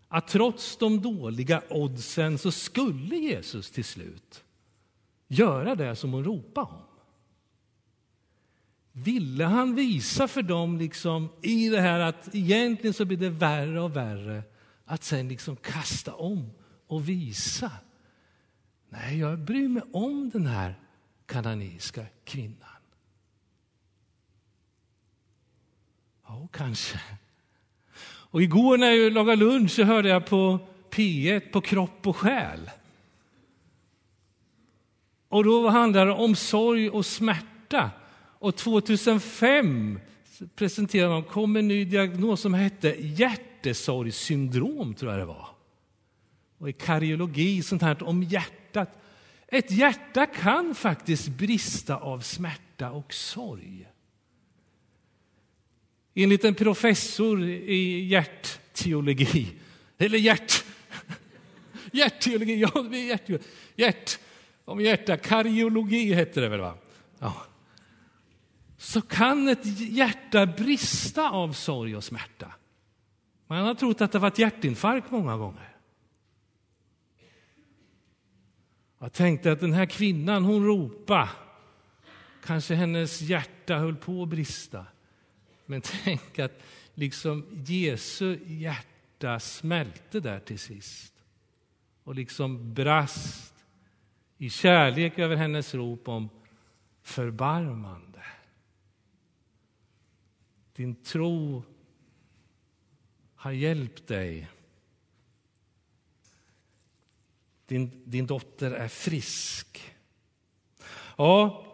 att 0.08 0.28
trots 0.28 0.78
de 0.78 1.02
dåliga 1.02 1.62
oddsen 1.70 2.38
så 2.38 2.52
skulle 2.52 3.16
Jesus 3.16 3.72
till 3.72 3.86
slut 3.86 4.44
göra 5.28 5.76
det 5.76 5.96
som 5.96 6.14
hon 6.14 6.24
ropade 6.24 6.68
om. 6.68 6.82
Ville 8.92 9.44
han 9.44 9.76
visa 9.76 10.28
för 10.28 10.42
dem 10.42 10.78
liksom, 10.78 11.30
i 11.42 11.70
det 11.70 11.82
här 11.82 12.00
att 12.00 12.36
egentligen 12.36 12.94
så 12.94 13.06
blir 13.06 13.18
det 13.18 13.30
värre 13.30 13.82
och 13.82 13.96
värre 13.96 14.44
att 14.86 15.04
sen 15.04 15.28
liksom 15.28 15.56
kasta 15.56 16.14
om 16.16 16.52
och 16.88 17.10
visa. 17.10 17.72
Nej, 18.90 19.20
jag 19.20 19.40
bryr 19.40 19.68
mig 19.68 19.84
om 19.94 20.30
den 20.30 20.46
här 20.46 20.76
kananiska 21.26 22.06
kvinnan. 22.24 22.68
Ja, 26.28 26.48
kanske. 26.52 27.00
Och 28.30 28.42
igår 28.42 28.78
när 28.78 28.92
jag 28.92 29.14
lagade 29.14 29.36
lunch 29.36 29.72
så 29.72 29.84
hörde 29.84 30.10
jag 30.10 30.26
på 30.26 30.60
P1 30.92 31.52
på 31.52 31.62
Kropp 31.62 32.08
och 32.08 32.18
själ. 32.18 32.70
Och 35.30 35.44
då 35.44 35.70
handlar 35.70 36.06
det 36.06 36.12
om 36.12 36.36
sorg 36.36 36.90
och 36.90 37.06
smärta. 37.06 37.92
Och 38.40 38.56
2005 38.56 40.00
presenterade 40.56 41.14
de 41.14 41.24
kom 41.24 41.56
en 41.56 41.68
ny 41.68 41.86
diagnos 41.86 42.42
som 42.42 42.54
hette 42.54 42.96
hjärtesorgssyndrom, 43.00 44.94
tror 44.94 45.12
jag 45.12 45.22
det 45.22 45.26
var. 45.26 45.48
Och 46.58 46.70
i 46.70 46.74
kardiologi, 46.74 47.64
sånt 47.64 47.82
här 47.82 48.04
om 48.04 48.24
hjärtat. 48.24 49.04
Ett 49.48 49.72
hjärta 49.72 50.26
kan 50.26 50.76
faktiskt 50.76 51.28
brista 51.28 51.96
av 51.96 52.20
smärta 52.20 52.92
och 52.92 53.14
sorg. 53.14 53.88
Enligt 56.16 56.46
en 56.46 56.56
professor 56.56 57.44
i 57.44 58.06
hjärtteologi, 58.06 59.48
eller 59.98 60.18
hjärt... 60.18 60.64
Hjärtteologi, 61.92 62.56
ja, 62.56 62.96
hjärt, 62.96 63.42
hjärt, 63.76 64.20
om 64.68 64.82
hjärta, 64.82 65.18
kardiologi 65.18 66.14
hette 66.14 66.42
det 66.42 66.50
väl? 66.50 66.60
va? 66.60 66.74
Ja 67.20 67.34
så 68.78 69.02
kan 69.02 69.48
ett 69.48 69.66
hjärta 69.80 70.46
brista 70.46 71.30
av 71.30 71.54
sorg 71.54 71.96
och 71.96 72.04
smärta. 72.04 72.52
Man 73.48 73.66
har 73.66 73.76
trott 73.76 74.02
att 74.02 74.12
det 74.12 74.20
varit 74.20 74.40
hjärtinfarkt 74.40 75.12
många 75.12 75.38
gånger. 75.38 75.76
Jag 79.00 79.14
tänkte 79.14 79.52
att 79.52 79.60
den 79.60 79.74
här 79.74 79.86
kvinnan, 79.86 80.44
hon 80.46 80.66
ropade. 80.66 81.30
Kanske 82.44 82.76
hennes 82.76 83.22
hjärta 83.22 83.78
höll 83.78 83.96
på 83.96 84.24
att 84.24 84.30
brista. 84.30 84.86
Men 85.66 85.82
tänk 85.82 86.40
att 86.40 86.62
liksom 86.94 87.46
Jesu 87.52 88.40
hjärta 88.46 89.40
smälte 89.40 90.20
där 90.20 90.40
till 90.40 90.60
sist 90.60 91.14
och 92.04 92.16
liksom 92.16 92.74
brast 92.74 93.54
i 94.38 94.50
kärlek 94.50 95.20
över 95.20 95.36
hennes 95.36 95.74
rop 95.74 96.08
om 96.08 96.30
förbarmande. 97.02 98.24
Din 100.76 100.96
tro 100.96 101.64
har 103.36 103.52
hjälpt 103.52 104.08
dig. 104.08 104.48
Din, 107.66 108.04
din 108.06 108.28
dotter 108.28 108.72
är 108.72 108.88
frisk. 108.88 109.96
Ja, 111.18 111.66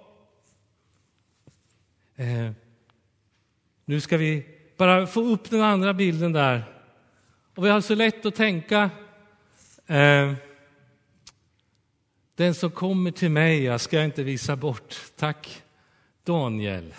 eh, 2.15 2.52
nu 3.86 4.02
ska 4.02 4.17
vi 4.17 4.45
bara 4.78 5.08
få 5.08 5.21
upp 5.21 5.49
den 5.49 5.62
andra 5.62 5.93
bilden 5.93 6.32
där. 6.32 6.63
Och 7.56 7.65
vi 7.65 7.69
har 7.69 7.82
så 7.82 7.95
lätt 7.95 8.26
att 8.26 8.36
tänka 8.36 8.89
eh, 9.88 10.34
den 12.36 12.56
som 12.56 12.72
kommer 12.72 13.12
till 13.12 13.32
mig, 13.32 13.63
jag 13.63 13.82
ska 13.82 14.04
inte 14.04 14.24
visa 14.24 14.56
bort. 14.56 14.96
Tack 15.15 15.63
Daniel. 16.24 16.93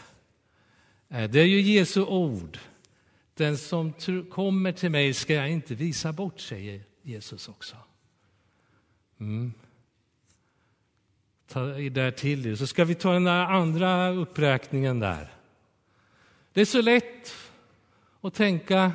Eh, 1.08 1.30
det 1.30 1.40
är 1.40 1.44
ju 1.44 1.60
Jesu 1.60 2.02
ord. 2.02 2.58
Den 3.34 3.58
som 3.58 3.92
kommer 4.30 4.72
till 4.72 4.90
mig 4.90 5.14
ska 5.14 5.34
jag 5.34 5.50
inte 5.50 5.74
visa 5.74 6.12
bort, 6.12 6.40
säger 6.40 6.80
Jesus 7.02 7.48
också. 7.48 7.76
Mm. 9.20 9.52
Ta 11.48 11.64
där 11.64 12.10
till 12.10 12.46
er. 12.46 12.54
Så 12.54 12.66
ska 12.66 12.84
vi 12.84 12.94
ta 12.94 13.12
den 13.12 13.24
där 13.24 13.44
andra 13.44 14.10
uppräkningen 14.10 15.00
där. 15.00 15.32
Det 16.52 16.60
är 16.60 16.64
så 16.64 16.82
lätt 16.82 17.34
att 18.20 18.34
tänka 18.34 18.92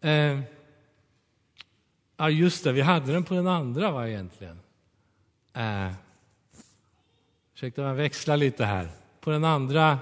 eh, 0.00 0.40
Ja, 2.20 2.30
just 2.30 2.64
det, 2.64 2.72
vi 2.72 2.80
hade 2.80 3.12
den 3.12 3.24
på 3.24 3.34
den 3.34 3.46
andra 3.46 3.90
va, 3.90 4.08
egentligen. 4.08 4.60
Eh, 5.58 5.92
ursäkta, 7.54 7.82
jag 7.82 7.94
växlar 7.94 8.36
lite 8.36 8.64
här. 8.64 8.88
På 9.20 9.30
den 9.30 9.44
andra... 9.44 9.98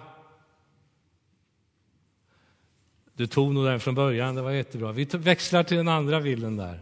Du 3.12 3.26
tog 3.26 3.54
nog 3.54 3.64
den 3.64 3.80
från 3.80 3.94
början, 3.94 4.34
det 4.34 4.42
var 4.42 4.50
jättebra. 4.50 4.92
Vi 4.92 5.04
växlar 5.04 5.62
till 5.62 5.76
den 5.76 5.88
andra 5.88 6.20
bilden 6.20 6.56
där. 6.56 6.80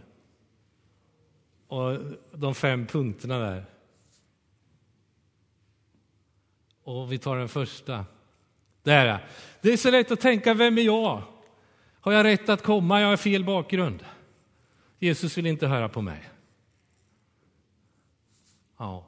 Och 1.67 1.97
de 2.31 2.55
fem 2.55 2.85
punkterna 2.85 3.39
där. 3.39 3.65
Och 6.83 7.11
vi 7.11 7.17
tar 7.17 7.37
den 7.37 7.49
första. 7.49 8.05
Där 8.83 9.27
Det 9.61 9.73
är 9.73 9.77
så 9.77 9.91
lätt 9.91 10.11
att 10.11 10.21
tänka, 10.21 10.53
vem 10.53 10.77
är 10.77 10.81
jag? 10.81 11.21
Har 11.99 12.11
jag 12.11 12.23
rätt 12.23 12.49
att 12.49 12.63
komma? 12.63 13.01
Jag 13.01 13.07
har 13.07 13.17
fel 13.17 13.43
bakgrund. 13.43 14.05
Jesus 14.99 15.37
vill 15.37 15.45
inte 15.45 15.67
höra 15.67 15.89
på 15.89 16.01
mig. 16.01 16.29
Ja. 18.77 19.05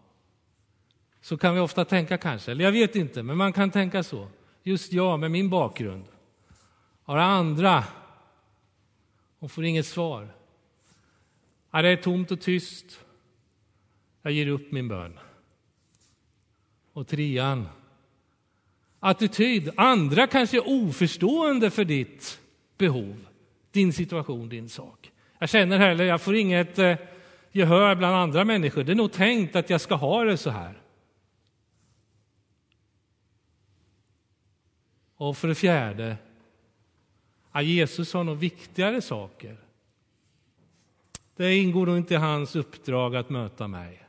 Så 1.21 1.37
kan 1.37 1.53
vi 1.53 1.59
ofta 1.59 1.85
tänka 1.85 2.17
kanske, 2.17 2.51
eller 2.51 2.65
jag 2.65 2.71
vet 2.71 2.95
inte, 2.95 3.23
men 3.23 3.37
man 3.37 3.53
kan 3.53 3.71
tänka 3.71 4.03
så. 4.03 4.27
Just 4.63 4.93
jag 4.93 5.19
med 5.19 5.31
min 5.31 5.49
bakgrund. 5.49 6.05
Har 7.03 7.17
andra? 7.17 7.83
och 9.39 9.51
får 9.51 9.65
inget 9.65 9.85
svar. 9.85 10.27
Ja, 11.71 11.81
det 11.81 11.89
är 11.89 11.97
tomt 11.97 12.31
och 12.31 12.41
tyst. 12.41 12.99
Jag 14.21 14.33
ger 14.33 14.47
upp 14.47 14.71
min 14.71 14.87
bön. 14.87 15.19
Och 16.93 17.07
trean. 17.07 17.69
Attityd. 18.99 19.69
Andra 19.77 20.27
kanske 20.27 20.57
är 20.57 20.63
oförstående 20.65 21.69
för 21.69 21.85
ditt 21.85 22.39
behov, 22.77 23.27
din 23.71 23.93
situation, 23.93 24.49
din 24.49 24.69
sak. 24.69 25.11
Jag 25.39 25.49
känner 25.49 25.77
heller, 25.77 26.05
jag 26.05 26.21
får 26.21 26.35
inget 26.35 26.79
eh, 26.79 26.95
gehör 27.57 27.95
bland 27.95 28.15
andra 28.15 28.45
människor. 28.45 28.83
Det 28.83 28.91
är 28.91 28.95
nog 28.95 29.11
tänkt 29.11 29.55
att 29.55 29.69
jag 29.69 29.81
ska 29.81 29.95
ha 29.95 30.23
det 30.23 30.37
så 30.37 30.49
här. 30.49 30.81
Och 35.15 35.37
för 35.37 35.47
det 35.47 35.55
fjärde, 35.55 36.17
att 37.51 37.65
Jesus 37.65 38.13
har 38.13 38.23
nog 38.23 38.37
viktigare 38.37 39.01
saker. 39.01 39.57
Det 41.35 41.57
ingår 41.57 41.85
nog 41.85 41.97
inte 41.97 42.13
i 42.13 42.17
hans 42.17 42.55
uppdrag 42.55 43.15
att 43.15 43.29
möta 43.29 43.67
mig. 43.67 44.03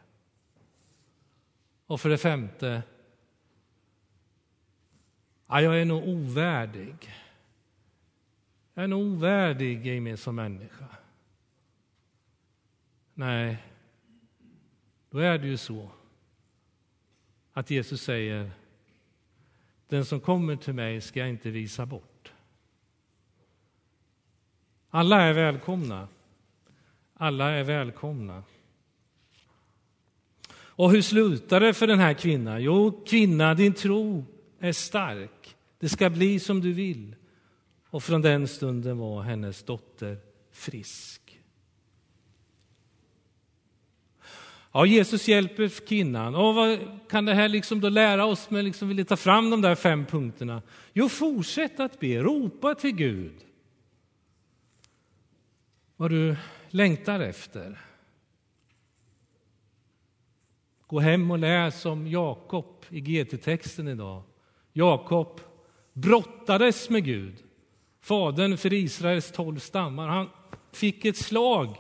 Och 1.86 2.00
för 2.00 2.08
det 2.08 2.18
femte, 2.18 2.82
att 5.46 5.62
jag 5.62 5.80
är 5.80 5.84
nog 5.84 6.08
ovärdig. 6.08 6.96
Jag 8.74 8.84
är 8.84 8.88
nog 8.88 9.02
ovärdig 9.02 9.86
i 9.86 10.00
mig 10.00 10.16
som 10.16 10.36
människa. 10.36 10.86
Nej, 13.18 13.56
då 15.10 15.18
är 15.18 15.38
det 15.38 15.46
ju 15.46 15.56
så 15.56 15.90
att 17.52 17.70
Jesus 17.70 18.02
säger 18.02 18.50
den 19.88 20.04
som 20.04 20.20
kommer 20.20 20.56
till 20.56 20.72
mig 20.72 21.00
ska 21.00 21.20
jag 21.20 21.28
inte 21.28 21.50
visa 21.50 21.86
bort. 21.86 22.32
Alla 24.90 25.22
är 25.22 25.32
välkomna. 25.32 26.08
Alla 27.14 27.50
är 27.50 27.64
välkomna. 27.64 28.42
Och 30.52 30.90
hur 30.90 31.02
slutar 31.02 31.60
det 31.60 31.74
för 31.74 31.86
den 31.86 31.98
här 31.98 32.14
kvinnan? 32.14 32.62
Jo, 32.62 33.04
kvinna, 33.06 33.54
din 33.54 33.74
tro 33.74 34.24
är 34.58 34.72
stark. 34.72 35.56
Det 35.78 35.88
ska 35.88 36.10
bli 36.10 36.40
som 36.40 36.60
du 36.60 36.72
vill. 36.72 37.16
Och 37.90 38.02
från 38.02 38.22
den 38.22 38.48
stunden 38.48 38.98
var 38.98 39.22
hennes 39.22 39.62
dotter 39.62 40.16
frisk. 40.50 41.17
Ja, 44.72 44.86
Jesus 44.86 45.28
hjälper 45.28 45.86
kvinnan. 45.86 46.34
Och 46.34 46.54
vad 46.54 46.78
kan 47.08 47.24
det 47.24 47.34
här 47.34 47.48
liksom 47.48 47.80
då 47.80 47.88
lära 47.88 48.24
oss 48.24 48.50
med 48.50 48.64
liksom 48.64 48.88
vill 48.88 49.06
ta 49.06 49.16
fram 49.16 49.50
de 49.50 49.62
där 49.62 49.74
fem 49.74 50.06
punkterna? 50.06 50.62
Jo, 50.92 51.08
fortsätt 51.08 51.80
att 51.80 52.00
be, 52.00 52.22
ropa 52.22 52.74
till 52.74 52.94
Gud. 52.94 53.34
Vad 55.96 56.10
du 56.10 56.36
längtar 56.70 57.20
efter. 57.20 57.78
Gå 60.86 61.00
hem 61.00 61.30
och 61.30 61.38
läs 61.38 61.86
om 61.86 62.06
Jakob 62.06 62.84
i 62.88 63.00
GT-texten 63.00 63.88
idag. 63.88 64.22
Jakob 64.72 65.40
brottades 65.92 66.90
med 66.90 67.04
Gud, 67.04 67.36
fadern 68.00 68.56
för 68.56 68.72
Israels 68.72 69.32
tolv 69.32 69.58
stammar. 69.58 70.08
Han 70.08 70.30
fick 70.72 71.04
ett 71.04 71.16
slag 71.16 71.76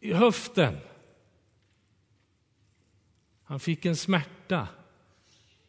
i 0.00 0.12
höften. 0.12 0.76
Han 3.46 3.60
fick 3.60 3.84
en 3.84 3.96
smärta. 3.96 4.68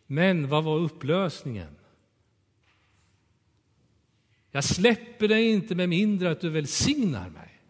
Men 0.05 0.49
vad 0.49 0.63
var 0.63 0.77
upplösningen? 0.77 1.75
Jag 4.51 4.63
släpper 4.63 5.27
dig 5.27 5.51
inte 5.51 5.75
med 5.75 5.89
mindre 5.89 6.31
att 6.31 6.41
du 6.41 6.49
välsignar 6.49 7.29
mig. 7.29 7.61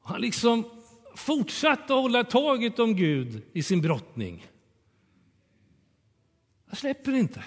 Han 0.00 0.20
liksom 0.20 0.70
fortsatte 1.14 1.82
att 1.82 2.02
hålla 2.02 2.24
taget 2.24 2.78
om 2.78 2.96
Gud 2.96 3.42
i 3.52 3.62
sin 3.62 3.80
brottning. 3.80 4.46
Jag 6.68 6.78
släpper 6.78 7.12
inte. 7.12 7.44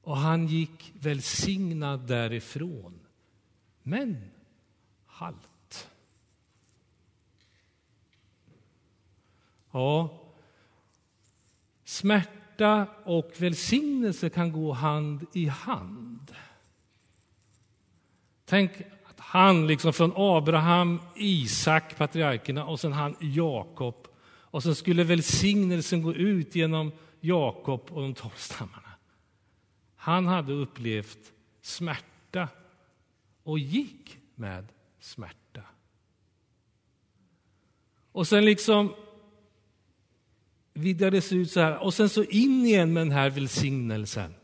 Och 0.00 0.16
han 0.16 0.46
gick 0.46 0.92
välsignad 0.94 2.06
därifrån. 2.06 3.00
Men 3.82 4.30
halt. 5.06 5.55
Ja, 9.76 10.10
smärta 11.84 12.86
och 13.04 13.32
välsignelse 13.38 14.28
kan 14.28 14.52
gå 14.52 14.72
hand 14.72 15.26
i 15.32 15.46
hand. 15.46 16.34
Tänk 18.44 18.70
att 18.80 19.20
han, 19.20 19.66
liksom 19.66 19.92
från 19.92 20.12
Abraham, 20.16 21.00
Isak, 21.16 21.96
patriarkerna, 21.96 22.64
och 22.64 22.80
sen 22.80 22.92
han 22.92 23.16
Jakob. 23.20 24.08
Och 24.26 24.62
så 24.62 24.74
skulle 24.74 25.04
välsignelsen 25.04 26.02
gå 26.02 26.14
ut 26.14 26.54
genom 26.54 26.92
Jakob 27.20 27.80
och 27.90 28.02
de 28.02 28.14
tolv 28.14 28.36
stammarna. 28.36 28.92
Han 29.96 30.26
hade 30.26 30.52
upplevt 30.52 31.32
smärta 31.62 32.48
och 33.42 33.58
gick 33.58 34.18
med 34.34 34.68
smärta. 35.00 35.62
Och 38.12 38.28
sen 38.28 38.44
liksom 38.44 38.94
vidgades 40.76 41.32
ut 41.32 41.50
så 41.50 41.60
här 41.60 41.78
och 41.78 41.94
sen 41.94 42.08
så 42.08 42.24
in 42.24 42.66
igen 42.66 42.92
med 42.92 43.00
den 43.00 43.12
här 43.12 43.30
välsignelsen 43.30 44.34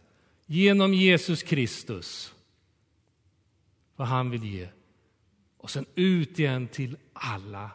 genom 0.47 0.95
Jesus 0.95 1.42
Kristus. 1.42 2.35
Vad 3.97 4.09
han 4.09 4.31
vill 4.31 4.45
ge. 4.45 4.68
Och 5.57 5.71
sen 5.71 5.87
ut 5.95 6.38
igen 6.38 6.68
till 6.68 6.97
alla 7.12 7.71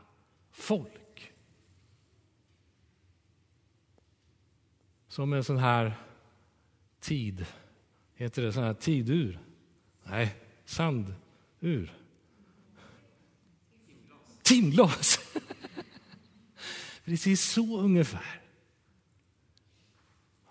folk. 0.52 1.32
Som 5.08 5.34
en 5.34 5.44
sån 5.44 5.58
här 5.58 5.94
tid, 7.00 7.46
heter 8.16 8.42
det 8.42 8.54
sån 8.54 8.64
här 8.64 8.74
tidur? 8.74 9.40
Nej, 10.04 10.36
sandur. 10.66 11.94
Timglas. 14.44 15.20
Precis 17.06 17.42
så 17.42 17.80
ungefär. 17.80 18.47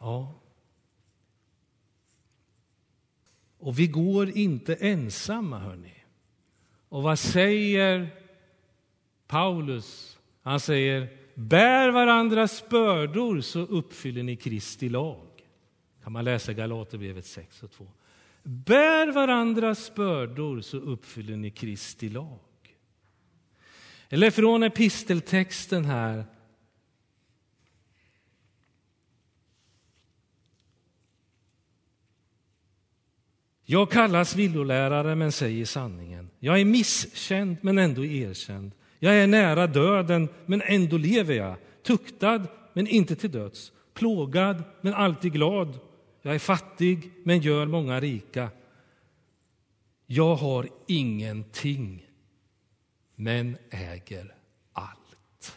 Ja. 0.07 0.35
Och 3.59 3.79
vi 3.79 3.87
går 3.87 4.31
inte 4.31 4.75
ensamma, 4.75 5.59
hörni. 5.59 5.95
Och 6.88 7.03
vad 7.03 7.19
säger 7.19 8.09
Paulus? 9.27 10.19
Han 10.42 10.61
säger 10.61 11.09
bär 11.35 11.90
varandras 11.90 12.69
bördor 12.69 13.40
så 13.40 13.61
uppfyller 13.61 14.23
ni 14.23 14.37
Kristi 14.37 14.88
lag. 14.88 15.27
kan 16.03 16.12
man 16.12 16.25
läsa 16.25 16.53
Galaterbrevet 16.53 17.27
6 17.27 17.62
och 17.62 17.71
2. 17.71 17.87
Bär 18.42 19.12
varandras 19.12 19.95
bördor 19.95 20.61
så 20.61 20.77
uppfyller 20.77 21.37
ni 21.37 21.51
Kristi 21.51 22.09
lag. 22.09 22.38
Eller 24.09 24.31
från 24.31 24.62
episteltexten 24.62 25.85
här. 25.85 26.25
Jag 33.68 33.90
kallas 33.90 34.37
villolärare 34.37 35.14
men 35.14 35.33
säger 35.33 35.64
sanningen. 35.64 36.31
Jag 36.38 36.61
är 36.61 36.64
misskänd 36.64 37.57
men 37.61 37.79
ändå 37.79 38.05
erkänd. 38.05 38.72
Jag 38.98 39.14
är 39.14 39.26
nära 39.26 39.66
döden 39.66 40.29
men 40.46 40.62
ändå 40.62 40.96
lever 40.96 41.35
jag. 41.35 41.57
Tuktad 41.83 42.46
men 42.72 42.87
inte 42.87 43.16
till 43.16 43.31
döds. 43.31 43.72
Plågad 43.94 44.62
men 44.81 44.94
alltid 44.94 45.33
glad. 45.33 45.79
Jag 46.22 46.35
är 46.35 46.38
fattig 46.38 47.12
men 47.24 47.40
gör 47.40 47.66
många 47.66 48.00
rika. 48.00 48.50
Jag 50.07 50.35
har 50.35 50.68
ingenting 50.87 52.07
men 53.14 53.57
äger 53.70 54.35
allt. 54.72 55.57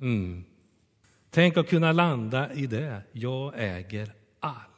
Mm. 0.00 0.44
Tänk 1.30 1.56
att 1.56 1.68
kunna 1.68 1.92
landa 1.92 2.52
i 2.52 2.66
det. 2.66 3.02
Jag 3.12 3.52
äger 3.56 4.12
allt. 4.40 4.71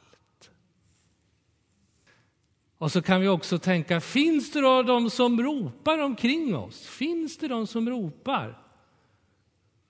Och 2.77 2.91
så 2.91 3.01
kan 3.01 3.21
vi 3.21 3.27
också 3.27 3.59
tänka, 3.59 4.01
finns 4.01 4.51
det 4.51 4.61
då 4.61 4.83
de 4.83 5.09
som 5.09 5.41
ropar 5.41 5.99
omkring 5.99 6.55
oss? 6.55 6.87
Finns 6.87 7.37
det 7.37 7.47
de 7.47 7.67
som 7.67 7.89
ropar? 7.89 8.61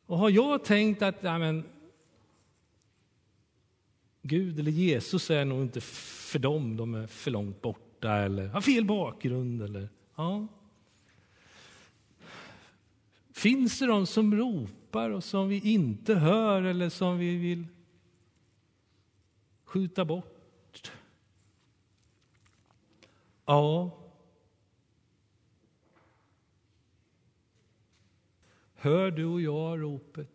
Och 0.06 0.18
har 0.18 0.30
jag 0.30 0.64
tänkt 0.64 1.02
att 1.02 1.16
ja, 1.22 1.38
men, 1.38 1.64
Gud 4.22 4.60
eller 4.60 4.72
Jesus 4.72 5.30
är 5.32 5.46
nog 5.46 5.62
inte 5.62 5.82
för 5.82 6.40
dem, 6.40 6.78
de 6.78 6.96
är 6.96 7.08
för 7.08 7.32
långt 7.32 7.62
borta 7.62 8.16
eller 8.16 8.48
har 8.48 8.62
fel 8.62 8.86
bakgrund. 8.86 9.62
Eller, 9.62 9.90
ja. 10.16 10.48
Finns 13.34 13.80
det 13.80 13.86
de 13.86 14.06
som 14.06 14.36
ropar 14.36 15.10
och 15.10 15.24
som 15.24 15.48
vi 15.50 15.60
inte 15.74 16.16
hör 16.16 16.62
eller 16.62 16.90
som 16.90 17.18
vi 17.18 17.38
vill 17.38 17.68
skjuta 19.64 20.06
bort? 20.06 20.35
Ja. 23.46 23.98
Hör 28.76 29.12
du 29.12 29.26
och 29.26 29.42
jag 29.42 29.82
ropet? 29.82 30.30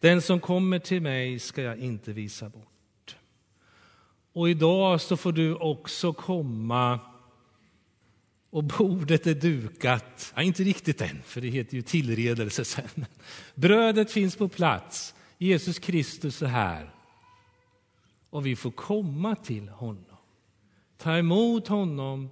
Den 0.00 0.22
som 0.22 0.40
kommer 0.40 0.78
till 0.78 1.02
mig 1.02 1.38
ska 1.38 1.62
jag 1.62 1.78
inte 1.78 2.12
visa 2.12 2.48
bort. 2.48 3.16
Och 4.32 4.50
idag 4.50 5.00
så 5.00 5.16
får 5.16 5.32
du 5.32 5.54
också 5.54 6.12
komma 6.12 7.00
och 8.50 8.64
bordet 8.64 9.26
är 9.26 9.34
dukat. 9.34 10.32
Ja, 10.36 10.42
inte 10.42 10.62
riktigt 10.62 11.00
än, 11.00 11.22
för 11.22 11.40
det 11.40 11.48
heter 11.48 11.74
ju 11.74 11.82
tillredelse 11.82 12.64
sen. 12.64 13.06
Brödet 13.54 14.10
finns 14.10 14.36
på 14.36 14.48
plats. 14.48 15.14
Jesus 15.38 15.78
Kristus 15.78 16.42
är 16.42 16.46
här. 16.46 16.94
Och 18.30 18.46
vi 18.46 18.56
får 18.56 18.70
komma 18.70 19.36
till 19.36 19.68
honom. 19.68 20.11
Ta 21.02 21.18
emot 21.18 21.68
honom 21.68 22.30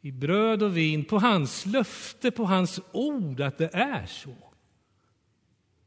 i 0.00 0.12
bröd 0.12 0.62
och 0.62 0.76
vin, 0.76 1.04
på 1.04 1.18
hans 1.18 1.66
löfte, 1.66 2.30
på 2.30 2.44
hans 2.44 2.80
ord 2.92 3.40
att 3.40 3.58
det 3.58 3.74
är 3.74 4.06
så 4.06 4.34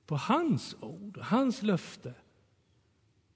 på 0.08 0.16
hans 0.16 0.76
ord, 0.80 1.18
hans 1.22 1.62
löfte, 1.62 2.14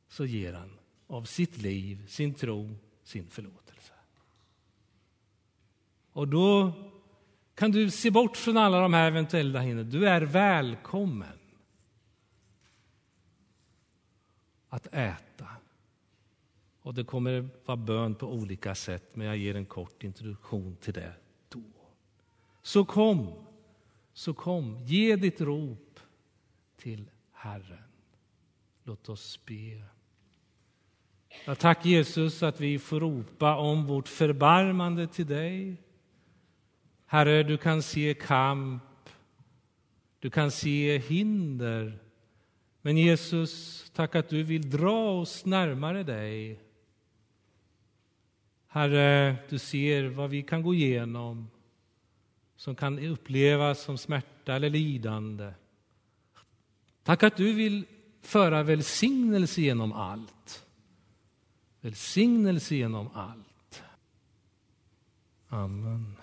så 0.07 0.25
ger 0.25 0.53
han 0.53 0.79
av 1.07 1.23
sitt 1.23 1.57
liv, 1.57 2.07
sin 2.07 2.33
tro, 2.33 2.75
sin 3.03 3.27
förlåtelse. 3.27 3.93
Och 6.11 6.27
då 6.27 6.73
kan 7.55 7.71
du 7.71 7.91
se 7.91 8.11
bort 8.11 8.37
från 8.37 8.57
alla 8.57 8.79
de 8.79 8.93
här 8.93 9.07
eventuella 9.07 9.59
hindren. 9.59 9.89
Du 9.89 10.07
är 10.07 10.21
välkommen 10.21 11.37
att 14.69 14.87
äta. 14.87 15.47
Och 16.81 16.93
det 16.93 17.03
kommer 17.03 17.49
vara 17.65 17.77
bön 17.77 18.15
på 18.15 18.27
olika 18.27 18.75
sätt, 18.75 19.15
men 19.15 19.27
jag 19.27 19.37
ger 19.37 19.55
en 19.55 19.65
kort 19.65 20.03
introduktion 20.03 20.75
till 20.81 20.93
det 20.93 21.13
då. 21.49 21.61
Så 22.61 22.85
kom, 22.85 23.33
så 24.13 24.33
kom, 24.33 24.77
ge 24.77 25.15
ditt 25.15 25.41
rop 25.41 25.99
till 26.77 27.09
Herren. 27.31 27.83
Låt 28.83 29.09
oss 29.09 29.39
be. 29.45 29.81
Ja, 31.45 31.55
tack 31.55 31.85
Jesus 31.85 32.43
att 32.43 32.59
vi 32.59 32.79
får 32.79 32.99
ropa 32.99 33.55
om 33.55 33.85
vårt 33.85 34.07
förbarmande 34.07 35.07
till 35.07 35.27
dig. 35.27 35.75
Herre, 37.05 37.43
du 37.43 37.57
kan 37.57 37.81
se 37.81 38.13
kamp, 38.13 38.83
du 40.19 40.29
kan 40.29 40.51
se 40.51 40.97
hinder. 40.97 41.99
Men 42.81 42.97
Jesus, 42.97 43.85
tack 43.95 44.15
att 44.15 44.29
du 44.29 44.43
vill 44.43 44.69
dra 44.69 45.19
oss 45.19 45.45
närmare 45.45 46.03
dig. 46.03 46.59
Herre, 48.73 49.35
du 49.49 49.59
ser 49.59 50.09
vad 50.09 50.29
vi 50.29 50.43
kan 50.43 50.61
gå 50.61 50.73
igenom 50.73 51.49
som 52.55 52.75
kan 52.75 52.99
upplevas 52.99 53.81
som 53.81 53.97
smärta 53.97 54.55
eller 54.55 54.69
lidande. 54.69 55.53
Tack 57.03 57.23
att 57.23 57.37
du 57.37 57.53
vill 57.53 57.85
föra 58.21 58.63
välsignelse 58.63 59.61
genom 59.61 59.93
allt. 59.93 60.65
Välsignelse 61.81 62.75
genom 62.75 63.09
allt. 63.13 63.83
Amen. 65.47 66.15